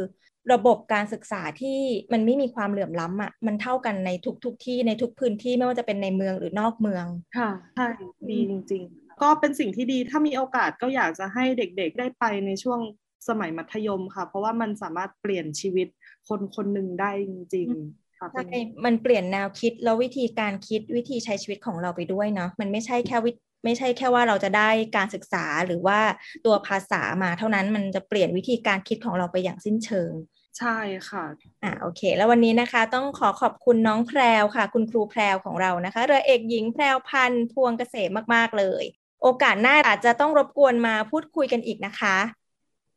[0.54, 1.80] ระบบการศึกษาที่
[2.14, 7.06] มันไม่มีความเหลื่อมล้ำอะมันเท่ากันในทุกทุกที่ในทุกพื้นที่ไม่ว่าจะเป็นในเมืองหรือนอกเมือง
[7.38, 7.88] ค่ะใช่
[8.30, 12.80] ดีจริง ๆ ก็เป็นสิ่งที่ดีถ้ามีโอกาสก็อยากจะให้เด็กๆได้ไปในช่วง
[13.28, 15.88] สมัยมัธยมค่ะ เพราะว่ามันสามารถเปลี่ยนชีวิต
[16.28, 23.32] คนคนหนึ่งได้จริงๆค่ะใช่มันเปลี่ยนแนวคิดแล้ววิธีการคิดวิธีใช้ชีวิตของเราไปด้วยเนาะมันไม่ใช่แค่วิ
[23.66, 26.00] ไม่ใช่แค่ว่าเราจะได้การศึกษาหรือว่า
[26.46, 30.12] ตัวภาษามาเท่านั้นมันจะเปลี่ยนวิธีการคิดของเราไปอย่างสิ้นเชิง
[30.60, 30.78] ใช่
[31.10, 31.26] ค่ะ
[31.64, 38.84] อ่าโอเค แล้ววันนี้นะคะต้องขอขอบคุณน้องแพรวค่ะ คุณครูแพรวของเรานะคะ เรือเอกหญิงแพรวพันธ์พวงเกษมมาก ๆ เลย
[39.30, 42.16] โอกาสหน้าอาจจะต้องรบกวนมาพูดคุยกันอีกนะคะ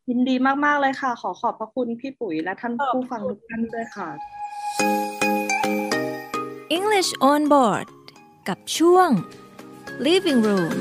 [0.08, 4.08] ยินดีมาก ๆ เลยค่ะ ขอขอบพระคุณพี่ปุ๋ยและท่านผู้ฟังทุกท่านด้วยค่ะ
[6.78, 7.86] English on board
[8.48, 9.08] กับช่วง
[10.06, 10.74] Living Room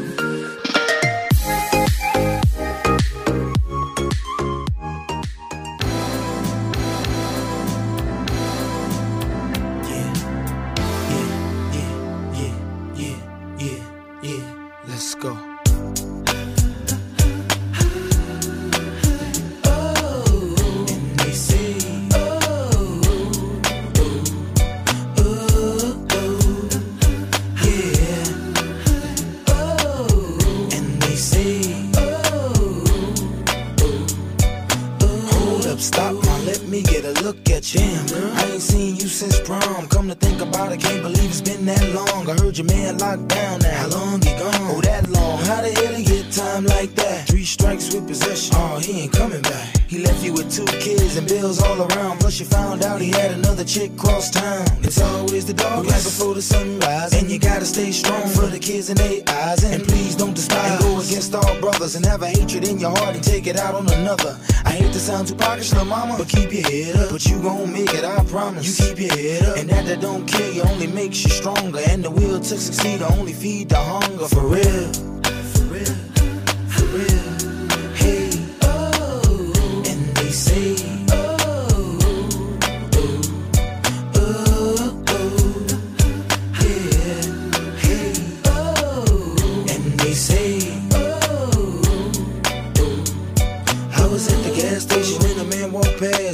[40.10, 42.30] to think about it, can't believe it's been that long.
[42.30, 43.78] I heard your man locked down now.
[43.78, 44.56] How long he gone?
[44.72, 45.38] Oh, that long.
[45.46, 47.28] How the hell he get time like that?
[47.28, 48.56] Three strikes with possession.
[48.58, 49.76] Oh, he ain't coming back.
[49.88, 52.20] He left you with two kids and bills all around.
[52.20, 54.66] Plus you found out he had another chick cross town.
[54.82, 57.14] It's always the dog right before the sunrise.
[57.14, 59.64] And you gotta stay strong for the kids in their eyes.
[59.64, 60.72] And please don't despise.
[60.72, 63.58] And go against all brothers and have a hatred in your heart and take it
[63.58, 64.40] out on another.
[64.66, 67.12] I hate to sound too pockish, little mama, but keep your head up.
[67.12, 68.66] But you gon' make it, I promise.
[68.68, 69.58] You keep your head up.
[69.58, 71.80] And that don't kill you only makes you stronger.
[71.90, 74.28] And the will to succeed only feed the hunger.
[74.28, 75.19] For real.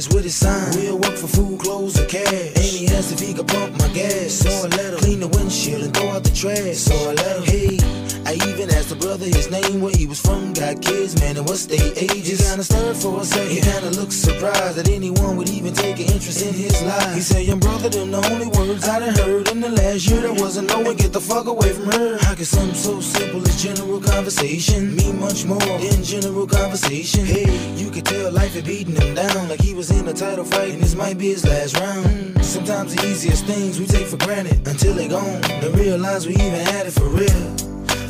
[0.04, 0.76] With his sign.
[0.76, 2.52] We'll work for food, clothes, or cash.
[2.54, 4.44] And he asked if he could pump my gas.
[4.44, 6.76] So I let him clean the windshield and throw out the trash.
[6.76, 8.06] So I let him, hey.
[8.26, 11.46] I even asked the brother his name, where he was from, got kids, man, and
[11.48, 12.40] what state ages.
[12.40, 13.50] He Kinda stirred for a second.
[13.50, 17.14] He kinda looked surprised that anyone would even take an interest in his life.
[17.14, 20.20] He said, Young brother, them the only words I done heard in the last year.
[20.22, 22.18] There wasn't no one get the fuck away from her.
[22.18, 27.24] How could something so simple as general conversation mean much more than general conversation?
[27.24, 30.44] Hey, you could tell life had beaten him down like he was in a title
[30.44, 32.44] fight and this might be his last round.
[32.44, 36.60] Sometimes the easiest things we take for granted until they gone and realize we even
[36.72, 37.56] had it for real.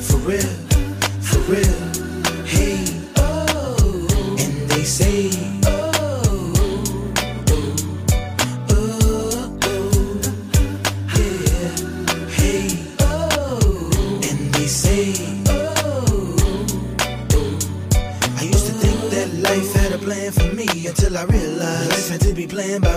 [0.00, 0.40] For real,
[1.20, 1.76] for real.
[2.44, 2.84] Hey,
[4.42, 5.30] and they say,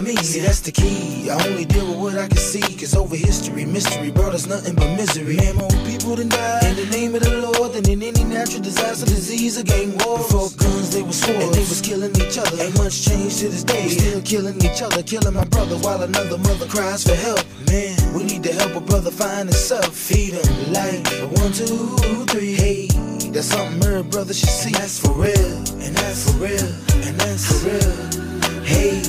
[0.10, 0.24] me.
[0.24, 1.30] See, that's the key.
[1.30, 4.76] I only deal with what I can see, cause over history, mystery brought us nothing
[4.76, 5.38] but misery.
[5.38, 8.62] Man, more people than died in the name of the Lord than in any natural
[8.62, 10.17] disaster, disease, or gang war.
[10.17, 12.63] Before guns, they were swords, and they was killing each other.
[12.63, 13.84] Ain't much changed to this day.
[13.84, 17.43] We Still killing each other, killing my brother while another mother cries for help.
[17.69, 19.93] Man, we need to help a brother find himself.
[19.93, 21.06] Feed him like
[21.39, 21.98] one, two,
[22.32, 22.54] three.
[22.56, 22.88] Hey,
[23.30, 24.72] that's something every brother should see.
[24.72, 26.69] That's for real, and that's for real,
[27.06, 28.63] and that's for real.
[28.63, 29.02] Hey,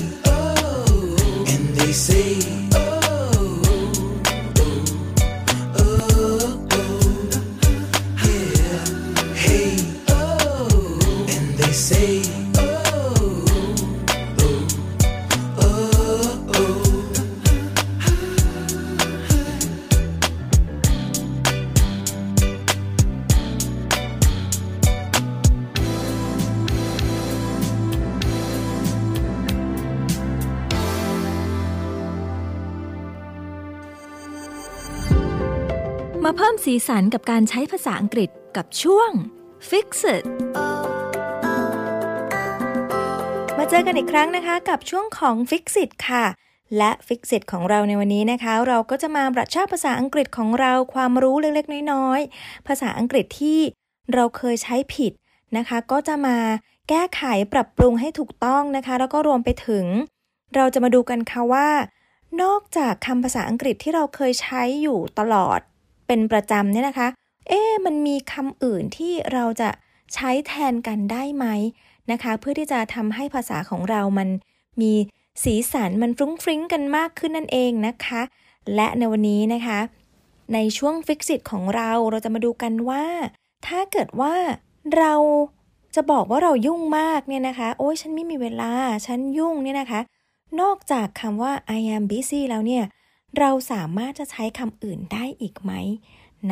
[1.92, 2.59] oh,
[36.70, 39.10] สีสันกับการใช้ภาษาอังกฤษกับช่วง
[39.70, 40.24] Fix It
[43.58, 46.24] มาเจอกันอีกครั้งนะคะกับช่วงของ Fix It ค่ะ
[46.78, 53.60] และ Fix It ของเราในวันนี้นะคะ เราก็จะมาประชาภาษาอังกฤษของเราความรู้เล็กๆ น้อยๆ ภาษาอังกฤษที่
[54.14, 55.12] เราเคยใช้ผิด
[55.56, 56.38] นะคะ ก็จะมา
[56.88, 59.86] แก้ไขปรับปรุงให้ถูกต้องนะคะ แล้วก็รวมไปถึง
[60.54, 61.68] เราจะมาดูกันค่ะว่า
[62.42, 65.60] นอกจากคำภาษาอังกฤษที่เราเคยใช้อยู่ตลอด
[66.10, 67.08] เป็นประจำเนี่ยนะคะ
[67.48, 69.70] เอ๊มันมีคำอื่นที่เราจะ
[70.14, 71.46] ใช้แทนกันได้ไหม
[72.12, 74.28] นะคะ เพื่อที่จะทำให้ภาษาของเรามัน
[74.80, 74.92] มี
[75.42, 78.22] สีสันมันฟรุ้งฟริ้งกันมากขึ้นนั่นเองนะคะ
[78.74, 79.78] และในวันนี้นะคะ
[80.54, 83.04] ในช่วง Fix It ของเราเราจะมาดูกันว่า
[83.66, 84.34] ถ้าเกิดว่า
[84.96, 85.14] เรา
[85.94, 88.72] จะบอกว่าเรายุ่งมากเนี่ยนะคะ โอ้ยฉันไม่มีเวลา
[89.06, 90.00] ฉันยุ่งเนี่ยนะคะ
[90.60, 92.84] นอกจากคำว่า I am busy แล้วเนี่ย
[93.38, 95.72] เราสามารถจะใช้คำอื่นได้อีกไหม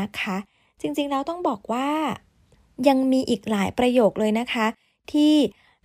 [0.01, 0.37] นะคะ
[0.81, 1.89] จริงๆแล้วต้องบอกว่า
[2.89, 4.67] ยังมีอีกหลายประโยคเลยนะคะ
[5.13, 5.35] ที่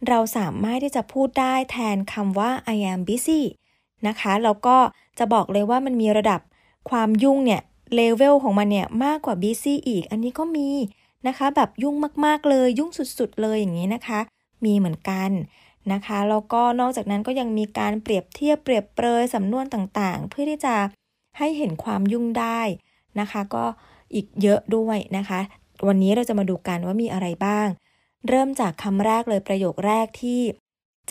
[0.08, 3.42] เราสามารถที่จะพูดได้แทนคำว่า I am busy
[4.08, 4.78] นะคะแล้วก็
[5.20, 6.42] จะบอกเลยว่ามันมีระดับ
[6.90, 7.62] ความยุ่งเนี่ย
[7.96, 10.70] เลเวลของมันเนี่ยมากกว่า busy อีก อันนี้ก็มี
[11.28, 12.90] นะคะ แบบยุ่งมากๆเลยยุ่ง
[13.20, 14.20] สุดๆเลยอย่างนี้นะคะ
[14.66, 15.30] มีเหมือนกัน
[15.94, 20.76] นะคะแล้วก็นอกจากนั้นก็ยังมีการเปรียบเทียบเปรียบเปรยสำนวนต่างๆ เพื่อที่จะ
[21.38, 22.62] ให้เห็นความยุ่งได้
[23.20, 23.66] นะคะ ก็
[24.14, 25.40] อีกเยอะด้วยนะคะ
[25.88, 27.68] วันนี้เราจะมาดูกันว่ามีอะไรบ้าง
[28.28, 30.42] เริ่มจากคำแรกเลยประโยคแรกที่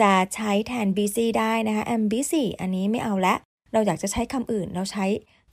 [0.00, 3.34] จะใช้แทน busy ได้นะคะ I'm busy อันนี้ไม่เอาละ
[3.72, 5.06] เราอยากจะใช้คำอื่นเราใช้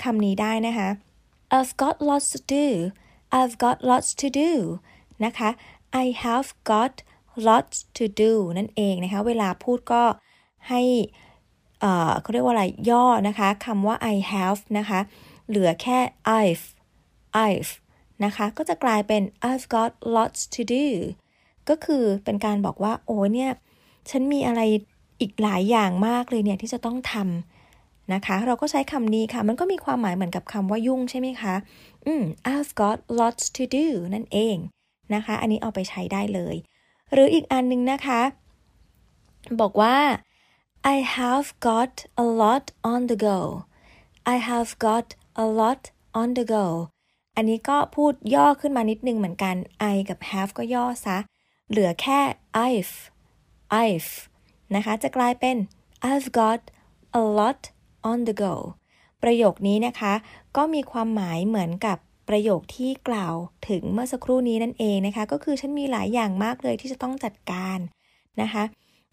[0.03, 0.89] คำนี้ได้นะคะ
[1.55, 2.65] I've got lots to do
[3.38, 4.51] I've got lots to do
[5.26, 5.49] นะคะ
[6.03, 6.93] I have got
[7.47, 10.03] lots to do นั่นเองนะคะ เวลาพูดก็
[10.69, 10.82] ให้
[12.21, 14.99] เขาเรียกว่าอะไรย่อนะคะคำว่า I have นะคะ
[15.47, 15.99] เหลือแค่
[16.41, 16.65] I've
[17.47, 17.71] I've
[18.25, 20.88] นะคะ ก็จะกลายเป็น I've got lots to do
[21.69, 23.51] ก็คือเป็นการบอกว่า โอ้เนี่ย
[24.09, 24.61] ฉันมีอะไร
[25.21, 31.55] อีกหลายอย่างมากเลยเนี่ย ที่จะต้องทำนะคะ เราก็ใช้คำนี้ค่ะ มันก็มีความหมายเหมือนกับคำว่ายุ่งใช่ไหมคะ
[32.05, 32.23] อืม
[32.53, 34.57] I've got lots to do นั่นเอง
[35.15, 36.55] นะคะ อันนี้เอาไปใช้ได้เลย
[37.14, 38.22] หรืออีกอันหนึงนะคะ
[39.60, 39.97] บอกว่า
[40.95, 41.93] I have got
[42.24, 43.39] a lot on the go
[44.34, 45.07] I have got
[45.43, 45.82] a lot
[46.20, 46.66] on the go
[47.36, 49.55] อันนี้ก็พูดย่อขึ้นมานิดนึงเหมือนกัน
[49.93, 51.18] I กับ have ก็ย่อซะ
[51.70, 52.20] เหลือแค่
[52.68, 52.95] I've
[53.84, 54.12] I've
[54.76, 55.57] นะคะ จะกลายเป็น
[56.10, 56.62] I've got
[57.20, 57.62] a lot
[58.10, 58.53] on the go
[59.24, 60.14] ประโยคนี้นะคะ
[60.57, 61.97] ก็มีความหมายเหมือนกับ
[62.30, 63.36] ประโยคที่กล่าว
[63.69, 67.77] ถึงเมื่อสักครู่นี้นั่นเองนะคะ ก็คือฉันมีหลายอย่างมากเลยที่จะต้องจัดการ
[68.41, 68.63] นะคะ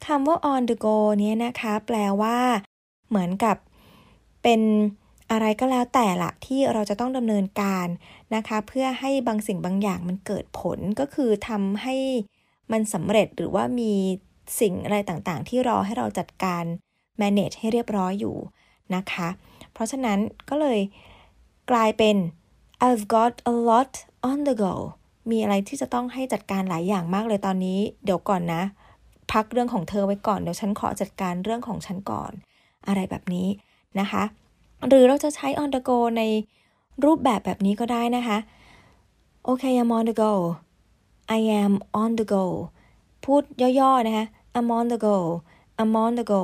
[0.06, 2.38] คำว่า on the go เนี่ยนะคะ แปลว่า
[3.08, 3.56] เหมือนกับ
[4.42, 4.60] เป็น
[5.30, 7.86] อะไรก็แล้วแต่ละที่เราจะต้องดำเนินการ
[8.34, 11.96] นะคะ เพื่อให้บางสิ่งบางอย่างมันเกิดผลก็คือทำให้
[12.72, 13.92] มันสำเร็จหรือว่ามี
[14.60, 16.64] สิ่งอะไรต่างๆ ที่รอให้เราจัดการ
[17.20, 18.36] manage ให้เรียบร้อยอยู่
[18.94, 19.28] นะคะ
[19.72, 20.78] เพราะฉะนั้นก็เลย
[21.70, 22.16] กลายเป็น
[22.78, 23.92] I've got a lot
[24.28, 24.74] on the go
[25.30, 28.62] มีอะไรที่จะต้องให้จัดการหลายอย่างมากเลยตอนนี้ เดี๋ยวก่อนนะ
[29.32, 32.32] พักเรื่องของเธอไว้ก่อน เดี๋ยวฉันขอจัดการเรื่องของฉันก่อน
[32.86, 33.48] อะไรแบบนี้
[34.00, 34.22] นะคะ
[34.88, 36.22] หรือเราจะใช้ on the go ใน
[37.04, 38.38] รูปแบบแบบนี้ก็ได้นะคะ
[39.44, 40.32] โอเค I'm on the go
[41.36, 42.44] I am on the go
[43.24, 43.42] พูด
[43.80, 45.16] ย่อๆนะคะ I'm on the go
[45.80, 46.42] I'm on the go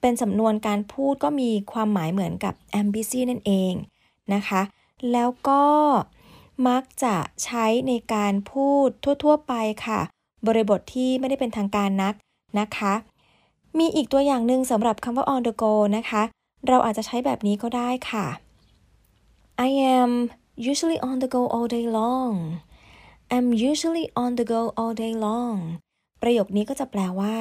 [0.00, 3.72] เป็นสำนวนการพูดก็มีความหมายเหมือนกับ am busy นั่นเอง
[4.34, 4.62] นะคะ
[5.12, 5.64] แล้วก็
[6.68, 8.88] มักจะใช้ในการพูด
[9.24, 9.54] ทั่ว ๆ ไป
[9.86, 10.00] ค่ะ
[10.46, 12.14] บริบทที่ไม่ได้เป็นทางการนัก
[12.60, 12.94] นะคะ
[13.78, 16.22] มีอีกตัวอย่างหนึ่งสำหรับคำว่า on the go นะคะ
[16.68, 18.26] เราอาจจะใช้แบบนี้ก็ได้ค่ะ
[19.66, 20.12] I am
[20.70, 22.34] usually on the go all day long
[23.34, 25.56] I'm usually on the go all day long
[26.22, 27.36] ประโยคนี้ก็จะแปลว่า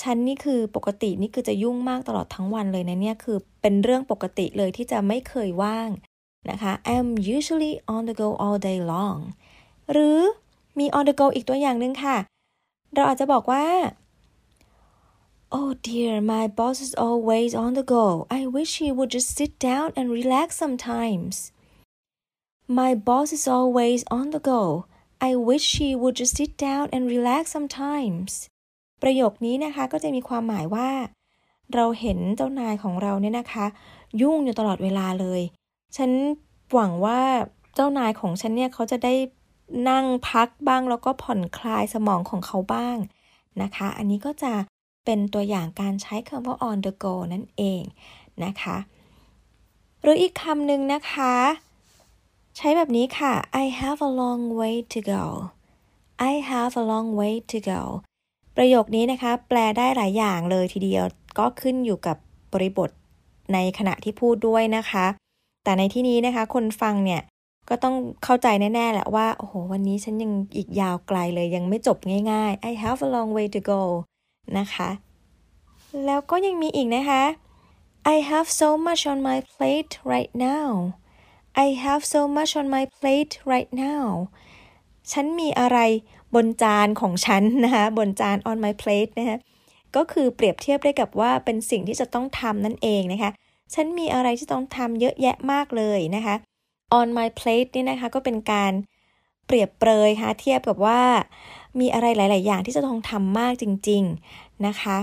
[0.00, 5.88] ฉันนี่คือปกตินี่คือจะยุ่งมากตลอดทั้งวันเลยนะเนี่ย คือเป็นเรื่องปกติเลยที่จะไม่เคยว่าง
[6.50, 9.18] นะคะ I'm usually on the go all day long
[9.92, 10.18] หรือ
[10.78, 12.16] มี on the go อีกตัวอย่างหนึ่งค่ะ
[12.94, 13.66] เราอาจจะบอกว่า
[15.56, 18.06] Oh dear my boss is always on the go
[18.38, 21.34] I wish he would just sit down and relax sometimes
[22.80, 24.62] My boss is always on the go
[25.28, 28.30] I wish he would just sit down and relax sometimes
[29.02, 30.90] ประโยคนี้นะคะก็จะมีความหมายว่า
[31.74, 33.66] เราเห็นเจ้านายของเราเนี่ยนะคะ
[34.20, 35.42] ยุ่งอยู่ตลอดเวลาเลย
[35.96, 36.10] ฉัน
[36.72, 37.20] หวังว่า
[37.74, 39.14] เจ้านายของฉันเนี่ยเขาจะได้
[39.88, 42.96] นั่งพักบ้างแล้วก็ผ่อนคลายสมองของเขาบ้าง
[43.62, 44.52] นะคะ อันนี้ก็จะ
[45.04, 47.82] เป็นตัวอย่างการใช้คำว่า on the go นั่นเอง
[48.44, 48.76] นะคะ
[50.02, 51.34] หรืออีกคำหนึ่งนะคะ
[52.56, 53.32] ใช้แบบนี้ค่ะ
[53.62, 55.24] I have a long way to go
[56.30, 57.80] I have a long way to go
[58.56, 61.04] ประโยคนี้นะคะ แปลได้หลายอย่างเลยทีเดียว
[61.38, 62.16] ก็ขึ้นอยู่กับ
[62.52, 62.90] บริบท
[63.52, 65.06] ในขณะที่พูดด้วยนะคะ
[65.70, 67.22] แต่ในที่นี้นะคะ คนฟังเนี่ย
[67.68, 67.94] ก็ต้อง
[68.24, 71.98] เข้าใจแน่ ๆ แหละว่า โอ้โห วันนี้ฉันยังอีกยาวไกลเลยยังไม่จบ
[72.32, 73.82] ง่ายๆ I have a long way to go
[74.58, 74.90] นะคะ
[76.04, 77.22] แล้วก็ยังมีอีกนะคะ
[78.14, 80.68] I have so much on my plate right now
[81.64, 84.04] I have so much on my plate right now
[85.12, 85.78] ฉันมีอะไร
[86.34, 89.38] บนจานของฉันนะคะบนจาน on my plate นะคะ
[89.96, 93.32] ก็คือเปรียบเทียบได้กับว่าเป็นสิ่งที่จะต้องทำนั่นเองนะคะ
[93.74, 96.34] ฉันมีอะไรที่ต้องทำเยอะแยะมากเลยนะคะ
[96.98, 98.72] on my plate นี่นะคะก็เป็นการ
[99.46, 101.02] เปรียบเปรยค่ะเทียบกับว่า
[101.80, 104.02] มีอะไรหลาย ๆ อย่างที่จะต้องทำมากจริง
[104.34, 104.98] ๆ นะคะ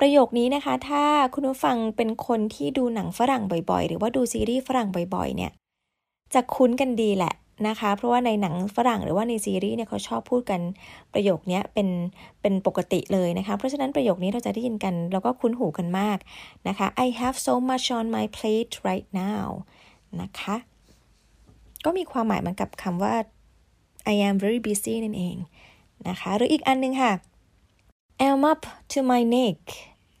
[0.00, 1.04] ประโยคนี้นะคะ ถ้า
[1.34, 5.50] คุณผู้ฟังเป็นคนที่ดูหนังฝรั่งบ่อยๆ หรือว่าดูซีรีส์ฝรั่งบ่อยๆ เนี่ย
[6.34, 7.32] จะคุ้นกันดีแหละ
[7.68, 10.60] นะคะ เพราะว่าในหนังฝรั่งหรือว่าในซีรีส์เนี่ยเขาชอบพูดกัน
[11.14, 11.88] ประโยคนี้เป็น
[12.42, 16.18] เป็นปกติเลยนะคะ เพราะฉะนั้นประโยคนี้เราจะได้ยินกัน แล้วก็คุ้นหูกันมาก
[16.68, 19.46] นะคะ I have so much on my plate right now
[20.20, 20.56] นะคะ
[21.84, 23.14] ก็มีความหมายเหมือนกับคำว่า
[24.12, 25.36] I am very busy นั่นเอง
[26.08, 27.12] นะคะ หรืออีกอันนึงค่ะ
[28.24, 29.60] I'm up to my neck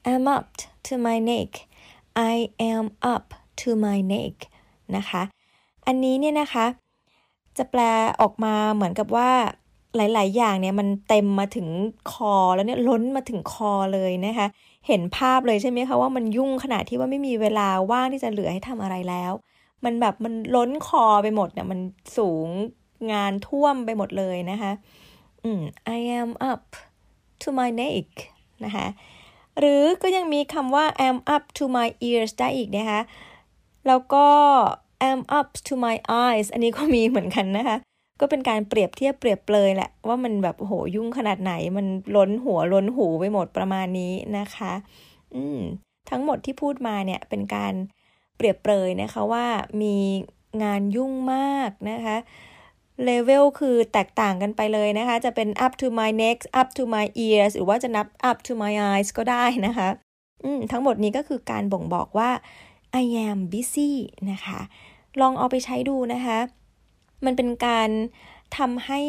[0.08, 0.48] I'm up
[0.86, 1.50] to my neck
[2.32, 2.34] I
[2.72, 3.26] am up
[3.60, 4.34] to my neck
[4.96, 5.22] นะคะ
[5.86, 6.66] อันนี้เนี่ยนะคะ
[7.58, 7.80] จะแปล
[8.20, 9.30] ออกมาเหมือนกับว่า
[9.96, 11.68] หลาย ๆ อย่างเนี่ยมันเต็มมาถึง
[12.12, 14.46] คอแล้วเนี่ยล้นมาถึงคอเลยนะคะ
[14.86, 19.32] เห็นภาพเลยใช่ไหมคะว่ามันยุ่งขนาดที่ว่าไม่มีเวลาว่างที่จะเหลือให้ทำอะไรแล้ว
[19.84, 21.80] มันแบบมันล้นคอไปหมดเนี่ยมัน
[22.16, 22.48] สูง
[23.12, 24.72] งานท่วมไปหมดเลยนะคะ
[25.44, 25.60] อืม
[25.96, 26.64] I am up
[27.42, 28.08] to my neck
[28.64, 28.86] นะคะ
[29.58, 33.00] หรือก็ยังมีคำว่า am up to my ears ได้อีกนะคะ
[33.86, 34.26] แล้วก็
[35.10, 37.76] am up to my eyes อันนี้ก็มีเหมือนกันนะคะ
[38.20, 41.86] ก็เป็นการเปรียบเทียบเปรียบเปรยแหละว่ามันแบบโหยุ่งขนาดไหน มัน
[42.16, 44.72] ล้นหัวล้นหูไปหมดประมาณนี้นะคะ
[45.34, 45.60] อืม
[46.10, 47.74] ทั้งหมดที่พูดมาเนี่ยเป็นการ
[48.36, 49.46] เปรียบเปรยนะคะว่า
[49.82, 49.96] มี
[50.62, 52.16] งานยุ่งมากนะคะ
[53.04, 59.88] เลเวลคือแตกต่างกันไปเลยนะคะ จะเป็น up to my neck up to my ears หรือว่าจะนับ up to my eyes ก็ได้นะคะ
[60.44, 62.30] อืมทั้งหมดนี้ก็คือการบ่งบอกว่า
[63.02, 63.90] I am busy
[64.30, 64.60] นะคะ
[65.20, 66.38] ลองเอาไปใช้ดูนะคะ
[67.24, 67.88] มันเป็นการ
[68.56, 69.00] ทำให้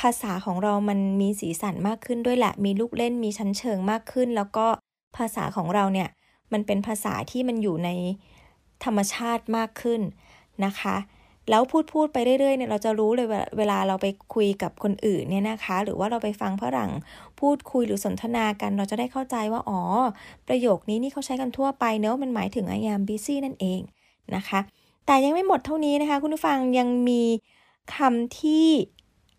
[0.00, 4.66] ภาษาของเรามันมีสีสันมากขึ้นด้วยแหละ มีลูกเล่น มีชั้นเชิงมากขึ้น แล้วก็
[5.16, 6.08] ภาษาของเราเนี่ย
[6.52, 7.90] มันเป็นภาษาที่มันอยู่ใน
[8.84, 10.00] ธรรมชาติมากขึ้น
[10.64, 10.96] นะคะ
[11.50, 16.90] แล้วพูดพูดไปเรื่อยๆเนี่ย เราจะรู้เลยเวลาเราไปคุยกับคนอื่นเนี่ยนะคะ หรือว่าเราไปฟังฝรั่ง
[17.44, 19.80] พูดคุยหรือสนทนากัน เราจะได้เข้าใจว่า อ๋อ
[20.48, 23.80] ประโยคนี้นี่เขาใช้กันทั่วไปเนอะมันหมายถึง I am busy นั่นเอง
[24.36, 24.60] นะคะ
[25.06, 27.22] แต่ยังไม่หมดเท่านี้นะคะ คุณผู้ฟังยังมี
[27.96, 28.68] คำที่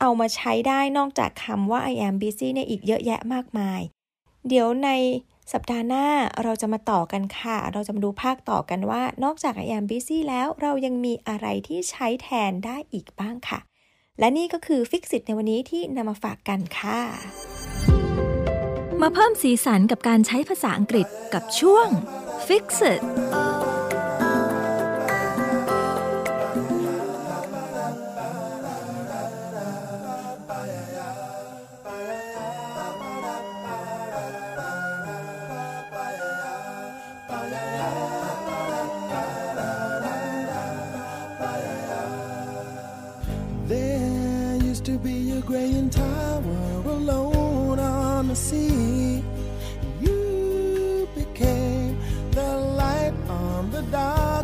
[0.02, 3.82] เอามาใช้ได้นอกจากคำว่า I am busy เนี่ยอีกเยอะแยะมากมาย
[4.48, 4.90] เดี๋ยวใน
[5.54, 6.08] สัปดาห์หน้า
[6.44, 13.60] เราจะมาต่อกันค่ะ เราจะมาดูภาคต่อกันว่า นอกจาก I am busy แล้วเรายังมีอะไรที่ใช้แทนได้อีกบ้างค่ะ
[14.20, 17.02] และนี่ก็คือฟิกซิตในวันนี้ที่นำมาฝากกันค่ะ
[19.02, 21.88] มาเพิ่มสีสันกับการใช้ภาษาอังกฤษกับช่วง
[22.48, 23.02] Fix It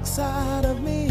[0.01, 1.09] dark side of me.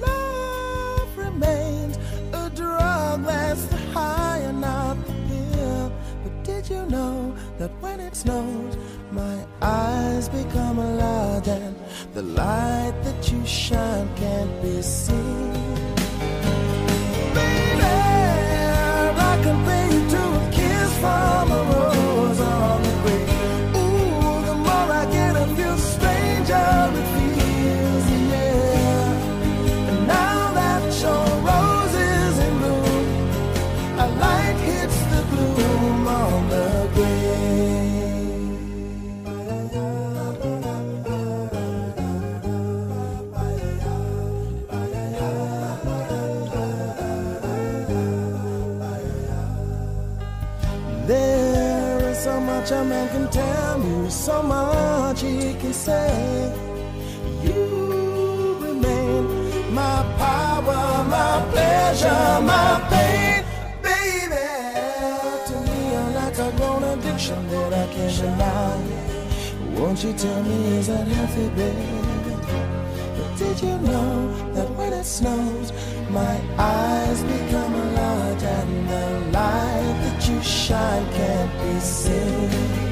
[0.00, 1.98] Love remains
[2.32, 5.92] a drug that's the high and not the pill.
[6.24, 8.76] But did you know that when it snows,
[9.10, 11.76] my eyes become large and
[12.14, 15.52] the light that you shine can't be seen?
[17.34, 17.82] Baby,
[19.30, 21.41] I compare you to a kiss from
[52.62, 56.52] much a man can tell you, so much he can say.
[57.42, 63.44] You remain my power, my pleasure, my pain,
[63.82, 64.46] baby.
[65.48, 68.78] To me, you're like a grown addiction that I can't deny.
[69.80, 72.12] Won't you tell me, is that healthy, baby?
[73.16, 75.72] But did you know that when it snows,
[76.12, 82.91] my eyes become large and the light that you shine can't be seen?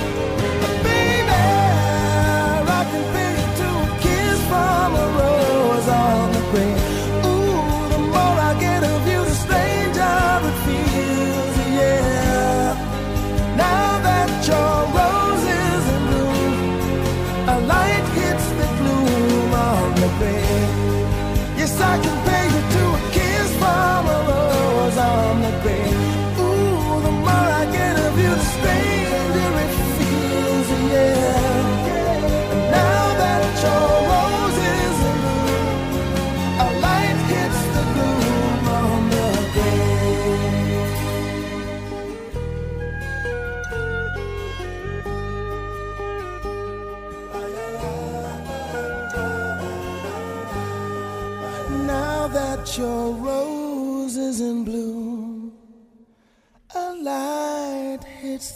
[6.53, 6.80] On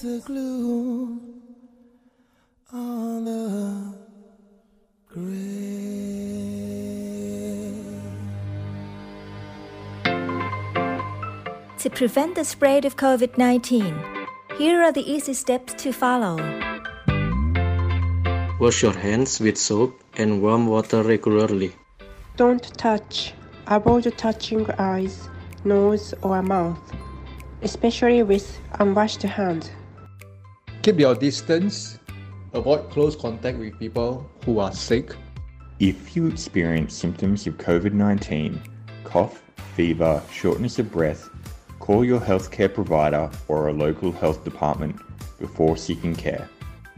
[0.06, 1.20] the glue
[2.72, 3.98] on the
[5.10, 5.26] grave.
[11.80, 14.00] To prevent the spread of COVID 19,
[14.60, 16.36] here are the easy steps to follow.
[18.60, 21.72] Wash your hands with soap and warm water regularly.
[22.38, 23.34] Don't touch.
[23.66, 25.30] Avoid touching eyes,
[25.64, 26.94] nose, or mouth,
[27.64, 29.72] especially with unwashed hands.
[30.86, 31.98] Keep your distance.
[32.54, 35.16] Avoid close contact with people who are sick.
[35.80, 38.62] If you experience symptoms of COVID 19,
[39.04, 39.42] cough,
[39.74, 41.28] fever, shortness of breath,
[41.80, 44.96] call your healthcare provider or a local health department
[45.40, 46.48] before seeking care.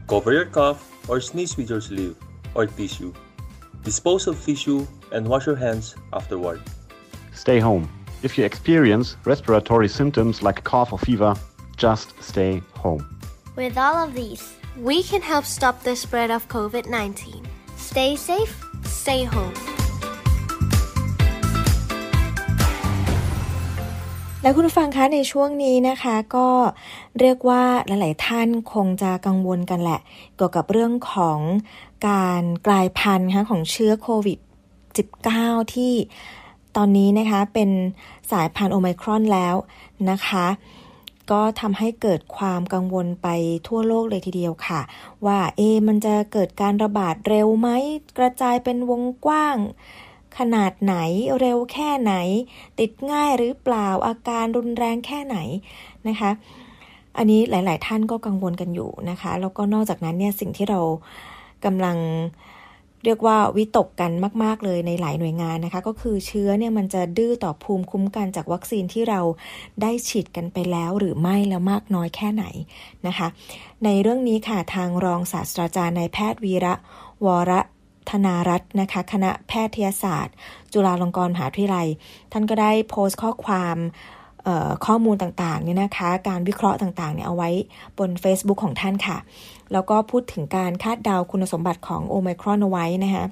[0.09, 2.17] Cover your cough or sneeze with your sleeve
[2.55, 3.13] or tissue.
[3.83, 6.61] Dispose of tissue and wash your hands afterward.
[7.33, 7.89] Stay home.
[8.21, 11.35] If you experience respiratory symptoms like cough or fever,
[11.77, 13.16] just stay home.
[13.63, 14.43] With all of these,
[14.87, 17.41] we can help stop the spread of COVID 19.
[17.75, 18.53] Stay safe,
[18.85, 19.55] stay home.
[24.41, 26.49] แล้วคุณผู้ฟังคะในช่วงนี้นะคะก็
[27.19, 29.99] เรียกว่าหลาย ๆ ท่านคงจะกังวลกันแหละ
[30.35, 31.39] เกี่ยวกับเรื่องของ
[32.07, 34.39] การกลายพันธุ์ะของเชื้อโควิด
[35.05, 35.93] -19 ที่
[36.77, 37.69] ตอนนี้นะคะเป็น
[38.31, 39.55] สายพันธุ์โอไมครอนแล้ว
[40.09, 40.45] นะคะ
[41.31, 43.27] ก็ทำให้เกิดความกังวลไป
[43.67, 44.81] ทั่วโลกเลยทีเดียวค่ะ
[45.25, 47.69] ว่าเอ มันจะเกิดการระบาดเร็วไหม
[48.17, 49.57] กระจายเป็นวงกว้าง
[50.37, 50.95] ขนาดไหน
[51.39, 52.13] เร็วแค่ไหน
[52.79, 55.37] ติดง่ายหรือเปล่าอาการรุนแรงแค่ไหน
[56.07, 56.31] นะคะ
[57.17, 60.79] อันนี้หลาย ๆ ท่านก็กังวลกันอยู่นะคะ แล้วก็นอกจากนั้นเนี่ยสิ่งที่เรา
[61.65, 61.97] กำลัง
[63.07, 64.11] เรียกว่าวิตกกัน
[64.43, 69.21] มาก ๆ เลยในหลายหน่วยงานนะคะ ก็คือเชื้อเนี่ยมันจะดื้อต่อภูมิคุ้มกันจากวัคซีนที่เรา
[69.81, 72.45] ได้ฉีดกันไปแล้วหรือไม่แล้วมากน้อยแค่ไหน
[73.07, 73.27] นะคะ
[73.85, 76.73] ในเรื่องนี้ค่ะทางรองศาสตราจารย์นายแพทย์วีระ
[77.25, 77.51] วร
[78.09, 80.35] ธนารัตน์นะคะ คณะแพทยศาสตร์
[80.73, 81.87] จุฬาลงกรณ์มหาวิทยาลัย
[82.31, 83.77] ท่านก็ได้โพสต์ข้อความ
[84.85, 87.49] ข้อมูลต่างๆเนี่ยนะคะ การวิเคราะห์ต่างๆเนี่ยเอาไว้
[87.97, 89.17] บน Facebook ของท่านค่ะ
[89.73, 93.25] แล้วก็พูดถึงการคาดเดาคุณสมบัติของโอไมครอนเอาไว้นะคะ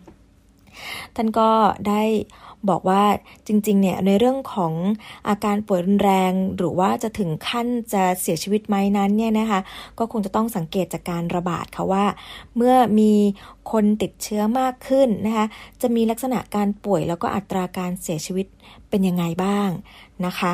[1.16, 1.50] ท่านก็
[1.88, 2.02] ได้
[2.70, 3.04] บอกว่า
[3.48, 4.74] จริงๆ เนี่ยในเรื่องของ
[5.28, 9.60] อาการป่วยรุนแรง หรือว่าจะถึงขั้นจะเสียชีวิตไหมนั้นเนี่ยนะคะ
[10.00, 12.06] ก็คงจะต้องสังเกตจากการระบาดค่ะว่า
[12.56, 13.14] เมื่อมี
[13.72, 15.46] คนติดเชื้อมากขึ้นนะคะ
[15.82, 18.46] จะมีลักษณะการป่วยแล้วก็อัตราการเสียชีวิต
[18.90, 19.70] เป็นยังไงบ้าง
[20.26, 20.52] นะคะ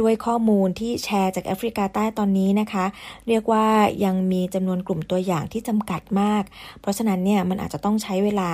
[0.00, 2.84] ด้วยข้อมูลที่แชร์จากแอฟริกาใต้ตอนนี้นะคะ
[3.28, 3.66] เรียกว่า
[4.04, 6.42] ยังมีจำนวนกลุ่มตัวอย่างที่จำกัดมาก
[6.80, 8.50] เพราะฉะนั้นเนี่ยมันอาจจะต้องใช้เวลา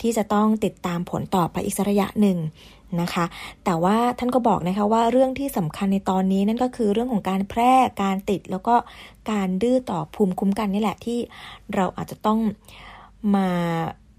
[0.00, 2.38] ที่จะต้องติดตามผลต่อไปอีกระยะหนึ่ง
[3.00, 3.24] นะคะ
[3.64, 7.72] แต่ว่าท่านก็บอกนะคะว่าเรื่องที่สำคัญในตอนนี้นั่นก็คือเรื่องของการแพร่
[8.02, 8.74] การติดแล้วก็
[9.30, 11.18] การดื้อต่อภูมิคุ้มกันนี่แหละที่
[11.74, 12.40] เราอาจจะต้อง
[13.36, 13.50] มา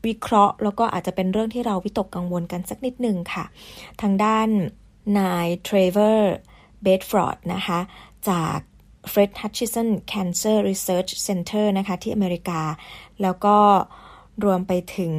[0.05, 3.45] วิเคราะห์ แล้วก็อาจจะเป็นเรื่องที่เราวิตกกังวลกันสักนิดหนึ่งค่ะ
[4.01, 4.49] ทางด้าน
[5.19, 6.33] นายเทรเวอร์
[6.83, 7.79] เบดฟอร์ดนะคะ
[8.29, 8.57] จาก
[9.11, 12.61] Fred Hutchinson Cancer Research Center นะคะที่อเมริกา
[13.21, 13.57] แล้วก็
[14.43, 15.13] รวมไปถึง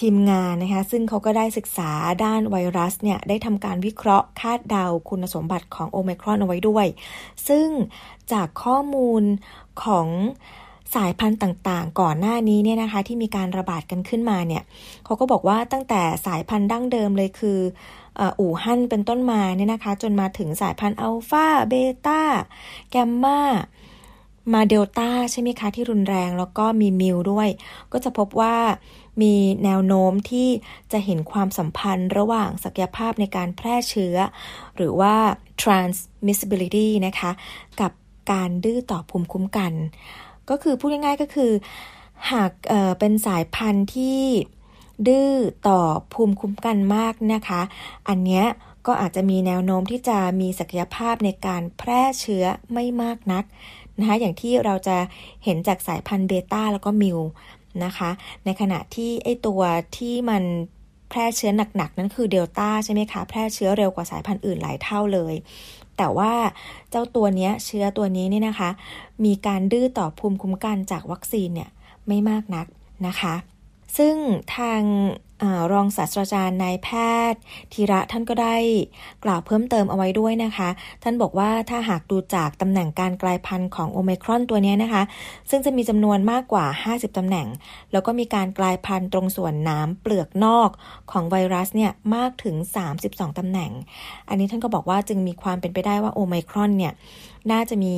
[0.00, 1.90] ทีมงานนะคะซึ่งเขาก็ได้ศึกษา
[2.24, 6.86] ด้านไวรัสเนี่ยได้ทำการวิเคราะห์คาดเดาคุณสมบัติของโอไมครอนเอาไว้ด้วย
[7.48, 7.68] ซึ่ง
[8.32, 9.22] จากข้อมูล
[9.82, 10.08] ของ
[10.94, 14.62] สายพันธุ์ต่างๆ ก่อนหน้านี้เนี่ยนะคะที่มีการระบาดกันขึ้นมาเนี่ย
[15.04, 17.58] เขาก็บอกว่าตั้งแต่สายพันธุ์ดั้งเดิมเลยคือ
[18.40, 21.74] อู่ฮั่นเป็นต้นมาเนี่ยนะคะ จนมาถึงสายพันธุ์อัลฟาเบ
[22.06, 22.22] ต้า
[22.90, 23.40] แกมมา
[24.52, 27.48] มาเดลต้าใช่ไหมคะที่รุนแรงแล้วก็มีมิวด้วย
[27.92, 28.56] ก็จะพบว่า
[29.22, 30.48] มีแนวโน้มที่
[30.92, 34.16] จะเห็นความสัมพันธ์ระหว่างศักยภาพในการแพร่เชื้อ
[34.76, 35.14] หรือว่า
[35.62, 37.30] transmissibility นะคะ
[37.80, 37.92] กับ
[38.32, 39.72] การดื้อต่อภูมิคุ้มกัน
[40.50, 41.52] ก็คือพูดง่ายๆก็คือ
[42.32, 44.20] หากเเป็นสายพันธุ์ที่
[45.08, 45.32] ดื้อ
[45.68, 45.80] ต่อ
[46.12, 47.60] ภูมิคุ้มกันมากนะคะ
[48.08, 48.44] อันเนี้ย
[48.86, 53.44] ก็อาจจะมีแนวโน้มที่จะมีศักยภาพในการแพร่เชื้อไม่มากนัก
[53.98, 54.96] นะคะอย่างที่เราจะ
[55.44, 57.18] เห็นจากสายพันธุ์เบต้าแล้วก็มิว
[57.84, 58.10] นะคะ
[58.44, 59.60] ในขณะที่ไอตัว
[59.96, 60.42] ที่มัน
[61.08, 65.34] แพร่เชื้อหนักๆ นั่นคือเดลต้าใช่ไหมคะ แพร่เชื้อเร็วกว่าสายพันธุ์อื่นหลายเท่าเลย
[65.96, 66.32] แต่ว่า
[66.90, 68.70] เจ้าตัวนี้เชื้อตัวนี้นี่นะคะ
[69.24, 71.70] มีการดื้อต่อภูมิคุ้มกันจากวัคซีนเนี่ย
[72.08, 72.66] ไม่มากนัก
[73.06, 73.34] นะคะ
[73.98, 74.14] ซึ่ง
[74.56, 74.82] ทาง
[75.72, 76.88] รองศาสตราจารย์นายแพ
[77.32, 77.40] ทย์
[77.72, 78.56] ธีระท่านก็ได้
[79.24, 80.68] กล่าวเพิ่มเติมเอาไว้ด้วยนะคะ
[81.02, 85.02] ท่านบอกว่าถ้าหากดูจากตำแหน่งการกลายพันธุ์ของโอเมครอนตัวนี้นะคะ
[85.50, 87.46] ซึ่งจะมีจำนวนมากกว่า 50ตำแหน่ง
[87.92, 90.70] แล้วก็มีการกลายพันธุ์ตรงส่วนน้ำเปลือกนอก
[91.10, 92.56] ของไวรัสเนี่ยมากถึง
[92.96, 93.70] 32ตำแหน่ง
[94.28, 96.92] อันนี้ท่านก็บอกว่าจึงมีความเป็นไปได้ว่าโอเมครอนเนี่ย
[97.52, 97.96] น่าจะมี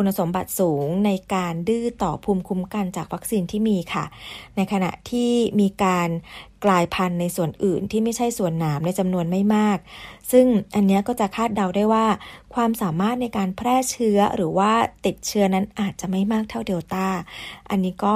[0.00, 4.04] คุณสมบัติสูงในการดื้อต่อภูมิคุ้มกันจากวัคซีนที่มีค่ะ
[4.56, 5.30] ในขณะที่
[5.60, 6.08] มีการ
[6.64, 9.78] กลายพันธุ์ในส่วนอื่นที่ไม่ใช่ส่วนหนามในจำนวนไม่มาก
[10.32, 12.06] ซึ่งอันนี้ก็จะคาดเดาได้ว่า
[12.54, 14.72] ความสามารถในการแพร่เชื้อหรือว่า
[15.06, 17.06] ติดเชื้อนั้นอาจจะไม่มากเท่าเดลต้า
[17.70, 18.14] อันนี้ก็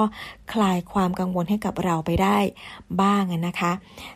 [0.53, 2.37] คลายความกังวลให้กับเราไปได้
[3.01, 3.71] บ้างนะคะ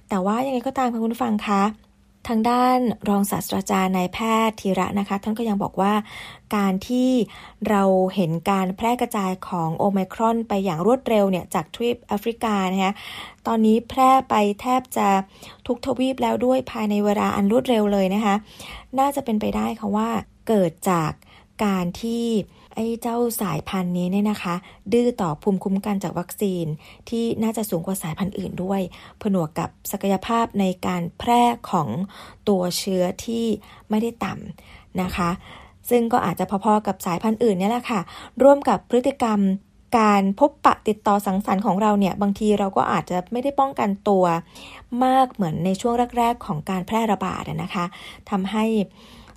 [0.10, 1.87] แต่ว่ายังไงก็ตามค่ะคุณผู้ฟังคะ
[2.28, 5.94] ทางด้านรองศาสตราจารย์นายแพทย์ธีระนะคะ ท่านก็ยังบอกว่า
[6.56, 7.10] การที่
[7.70, 7.84] เรา
[8.16, 12.94] เห็นการแพร่กระจายของโอไมครอนไปอย่างรวดเร็วเนี่ยจากทวีปแอฟริกานะคะ
[13.48, 15.08] ตอนนี้แพร่ไปแทบจะ
[15.68, 18.36] ทุกทวีปแล้วด้วยภายในเวลาอันรวดเร็วเลยนะคะ
[19.00, 20.10] น่าจะเป็นไปได้ค่ะว่า
[20.48, 21.12] เกิดจาก
[21.66, 22.26] การที่
[22.80, 24.56] ไอ้เจ้าสายพันธุ์นี้เนี่ยนะคะ
[24.94, 26.66] ดื้อต่อภูมิคุ้มกันจากวัคซีน
[27.10, 28.82] ที่น่าจะสูงกว่าสายพันธุ์อื่นด้วย
[29.22, 31.88] ผนวกกับศักยภาพในการแพร่ของ
[32.50, 33.46] ตัวเชื้อที่
[33.90, 35.30] ไม่ได้ต่ำนะคะ
[35.90, 38.02] ซึ่งก็อาจจะพอๆกับสายพันธุ์อื่นเนี่ยแหละค่ะ
[38.44, 39.40] ร่วมกับพฤติกรรม
[40.00, 44.26] การพบปะติดต่อสังสรรค์ของเราเนี่ย บางทีเราก็อาจจะไม่ได้ป้องกันตัว
[45.06, 47.86] มากเหมือนในช่วงแรก ๆ ของการแพร่ระบาดนะคะ
[48.30, 48.66] ทำให้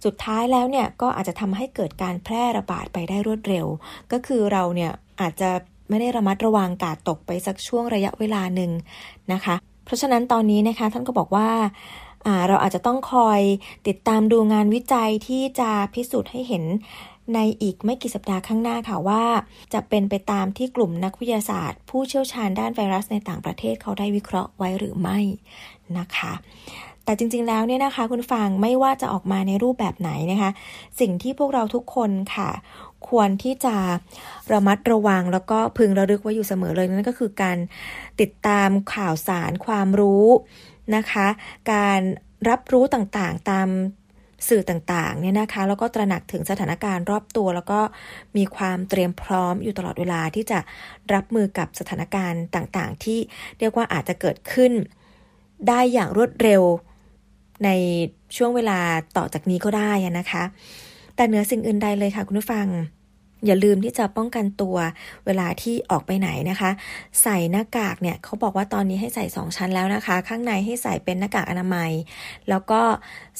[0.04, 3.66] สุดท้ายแล้วเนี่ยก็อาจจะทำให้เกิดการแพร่ระบาดไปได้รวดเร็ว
[4.12, 5.50] ก็คือเราเนี่ยอาจจะ
[5.88, 8.70] ไม่ได้ระมัดระวังกาดตกไปสักช่วงระยะเวลาหนึ่ง
[9.32, 11.48] นะคะ เพราะฉะนั้นตอนนี้นะคะท่านก็บอกว่า
[12.48, 13.40] เราอาจจะต้องคอย
[13.88, 16.64] ติดตามดูงานวิจัยที่จะพิสูจน์ให้เห็น
[17.34, 19.24] ในอีกไม่กี่สัปดาห์ข้างหน้าค่ะว่า
[19.74, 25.18] จะเป็นไปตามที่กลุ่มนักวิทยาศาสตร์ ผู้เชี่ยวชาญด้านไวรัสในต่างประเทศเขาได้วิเคราะห์ไว้หรือไม่
[25.98, 26.32] นะคะ
[27.10, 30.50] แต่จริงๆแล้วเนี่ยนะคะ คุณฟังไม่ว่าจะออกมาในรูปแบบไหนนะคะ
[31.00, 32.50] สิ่งที่พวกเราทุกคนค่ะ
[33.08, 33.76] ควรที่จะ
[34.52, 37.58] ระมัดระวังแล้วก็พึงระลึกไว้อยู่เสมอเลยนั่นก็คือการ
[38.20, 40.26] ติดตามข่าวสารความรู้
[40.96, 41.26] นะคะ
[41.72, 42.00] การ
[42.48, 43.68] รับรู้ต่างๆตาม
[44.48, 47.80] สื่อต่างๆเนี่ยนะคะแล้วก็ตระหนักถึงสถานการณ์รอบตัว แล้วก็
[48.36, 50.58] มีความเตรียมพร้อมอยู่ตลอดเวลาที่จะ
[51.14, 53.18] รับมือกับสถานการณ์ต่างๆ ที่
[53.58, 54.72] เรียกว่าอาจจะเกิดขึ้น
[55.68, 56.62] ได้อย่างรวดเร็ว
[57.64, 57.68] ใน
[58.36, 58.78] ช่วงเวลา
[59.16, 60.42] ต่อจากนี้ก็ได้นะคะ
[61.16, 62.68] แต่เหนือสิ่งอื่นใดเลยค่ะคุณผู้ฟัง
[63.46, 64.76] อย่าลืมที่จะป้องกันตัว
[65.26, 66.70] เวลาที่ออกไปไหนนะคะ
[67.22, 71.90] ใส่หน้ากากเนี่ยเขาบอกว่าตอนนี้ให้ใส่สองชั้นแล้วนะคะ ข้างในให้ใส่เป็นหน้ากากอนามัย
[72.48, 72.80] แล้วก็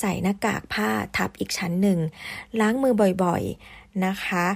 [0.00, 1.98] ใส่หน้ากากผ้าทับอีกชั้นหนึ่ง
[2.60, 2.94] ล้างมือ
[3.24, 4.46] บ่อยๆนะคะ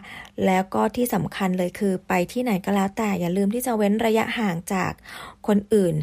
[0.47, 4.93] แล้วก็ที่สำคัญเลยคือไปที่ไหนก็แล้วแต่อย่าลืมที่จะเว้นระยะห่างจาก
[5.47, 5.95] คนอื่น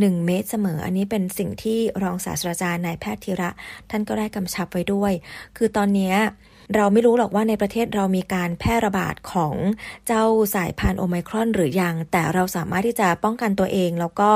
[0.00, 3.50] 1 เมตรเสมอ อันนี้เป็นสิ่งที่รองศาสตราจารย์นายแพทย์ธีระ
[3.90, 5.12] ท่านก็ได้กำชับไว้ด้วย
[5.56, 6.14] คือตอนนี้
[6.74, 9.54] เราไม่รู้หรอกว่าในประเทศเรามีการแพร่ระบาดของ
[10.06, 10.24] เจ้า
[10.54, 14.30] สายพันธุ์โอไมครอนหรือยัง แต่เราสามารถที่จะป้องกันตัวเองแล้วก็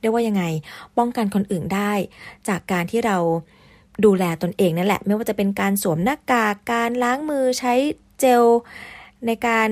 [0.00, 0.44] เรียกว่ายังไง
[0.98, 1.92] ป้องกันคนอื่นได้
[2.48, 3.16] จากการที่เรา
[4.04, 7.74] ดูแลตนเองนั่นแหละ ไม่ว่าจะเป็นการสวมหน้ากาก การล้างมือใช้
[8.20, 8.44] เจล
[9.26, 9.70] ในการ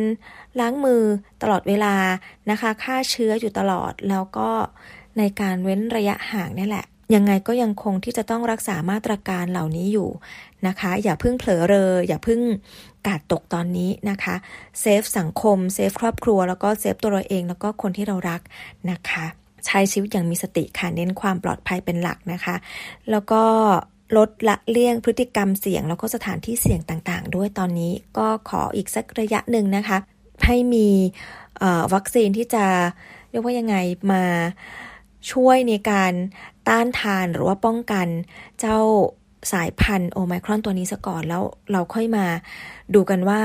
[0.60, 1.02] ล้างมือ
[1.42, 1.94] ตลอดเวลา
[2.50, 4.50] นะคะฆ่าเชื้ออยู่ตลอดแล้วก็
[5.18, 10.08] ในการเว้นระยะห่างนี่แหละ ยังไงก็ยังคงที่จะต้องรักษามาตรการเหล่านี้อยู่
[10.66, 12.40] นะคะ อย่าเพิ่งเผลอเรอ อย่าเพิ่ง
[13.06, 14.34] การ์ดตกตอนนี้นะคะ
[14.80, 18.40] save สังคม save ครอบครัว แล้วก็ save ตัวเราเองแล้วก็คนที่เรารัก
[18.90, 19.24] นะคะ
[19.66, 22.56] ใช้ชีวิตอย่างมีสติค่ะเน้นความปลอดภัยเป็นหลักนะคะ
[23.10, 23.42] แล้วก็
[24.16, 29.98] ลดละเลี่ยงพฤติกรรมเสี่ยง แล้วก็สถานที่เสี่ยงต่างๆ ด้วยตอนนี้ก็ขออีกสักระยะหนึ่งนะคะ
[30.46, 30.88] ให้มี
[31.94, 32.64] วัคซีนที่จะ
[33.30, 33.76] เรียกว่ายังไง
[34.12, 34.24] มา
[35.32, 36.12] ช่วยในการ
[36.68, 38.06] ต้านทานหรือว่าป้องกัน
[38.60, 38.78] เจ้า
[39.52, 41.42] สายพันธุ์โอไมครอนตัวนี้ซะก่อนแล้ว
[41.72, 42.26] เราค่อยมา
[42.94, 43.42] ดูกันว่า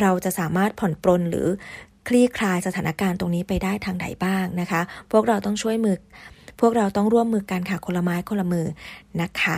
[0.00, 1.46] เราจะสามารถผ่อนปรนหรือ
[2.08, 4.80] คลี่คลายสถานการณ์ตรงนี้ไปได้ทางไหนบ้างนะคะ
[5.12, 5.96] พวกเราต้องช่วยมือ
[6.60, 8.66] พวกเราต้องร่วมมือกันค่ะคนละไม้คนละมือ
[9.20, 9.56] นะคะ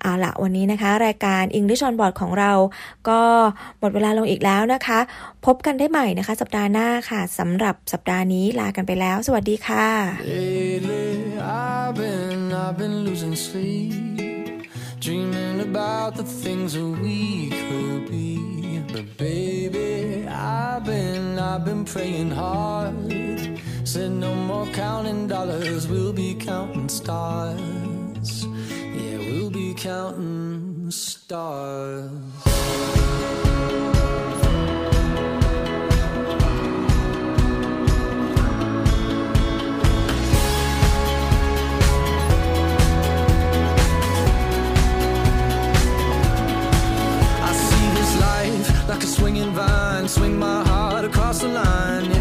[0.00, 2.52] เอาละวันนี้นะคะ รายการ English on Board ของเรา
[3.08, 3.20] ก็
[3.78, 4.98] หมดเวลาลงอีกแล้วนะคะ
[5.46, 9.88] พบกันได้ใหม่นะคะ สัปดาห์หน้าค่ะสำหรับสัปดาห์นี้ลากันไปแล้ว สวัสดีค่ะ
[10.34, 14.68] Lately, I've been, I've been losing sleep,
[15.04, 18.28] dreaming about the things that we could be.
[18.92, 23.45] But baby, I've been, I've been praying hard.
[23.86, 28.44] Said no more counting dollars, we'll be counting stars.
[28.44, 32.10] Yeah, we'll be counting stars.
[47.40, 50.08] I see this life like a swinging vine.
[50.08, 52.15] Swing my heart across the line.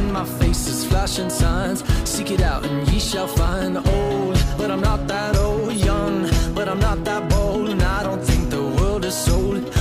[0.95, 1.83] Flashing signs.
[2.09, 3.75] Seek it out and ye shall find.
[3.77, 5.73] Old, but I'm not that old.
[5.73, 7.67] Young, but I'm not that bold.
[7.69, 9.74] And I don't think the world is sold.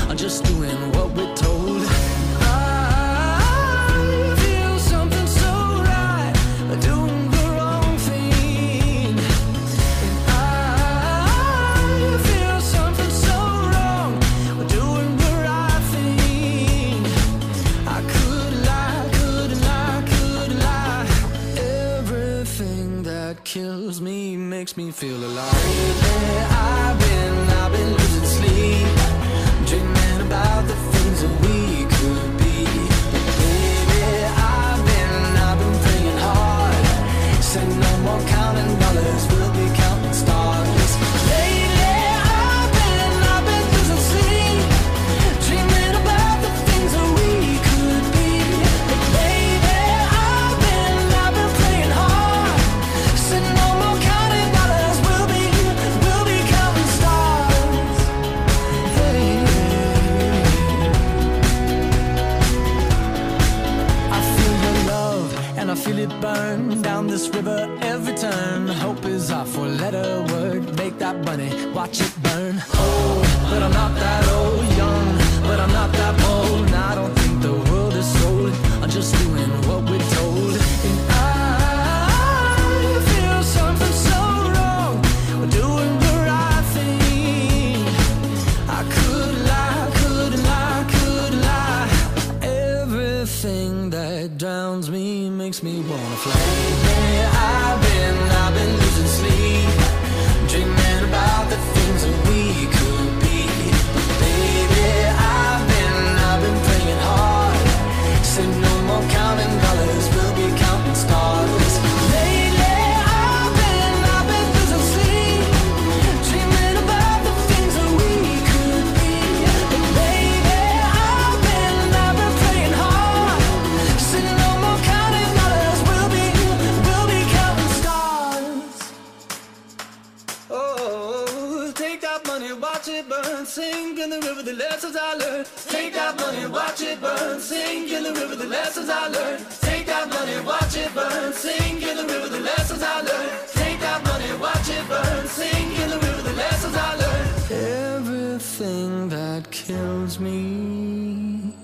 [138.74, 139.46] lessons I learned.
[139.60, 141.32] Take that money, watch it burn.
[141.32, 143.48] Sing in the river the lessons I learned.
[143.52, 145.26] Take that money, watch it burn.
[145.28, 147.52] Sing in the river the lessons I learned.
[147.96, 151.54] Everything that kills me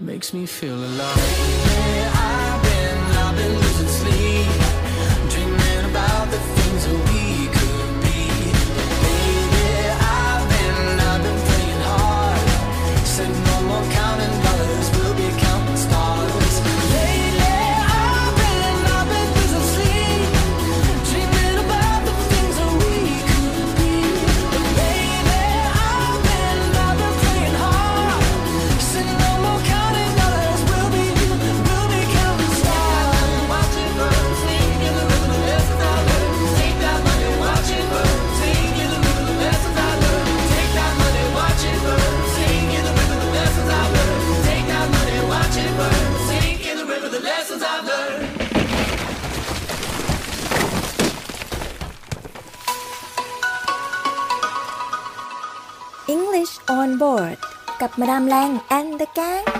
[0.00, 1.16] makes me feel alive.
[1.16, 4.48] Lately I've been, I've been losing sleep,
[5.32, 7.21] dreaming about the things that we.
[56.78, 57.38] On Board
[57.80, 59.51] กับมาดามแรง and the gang?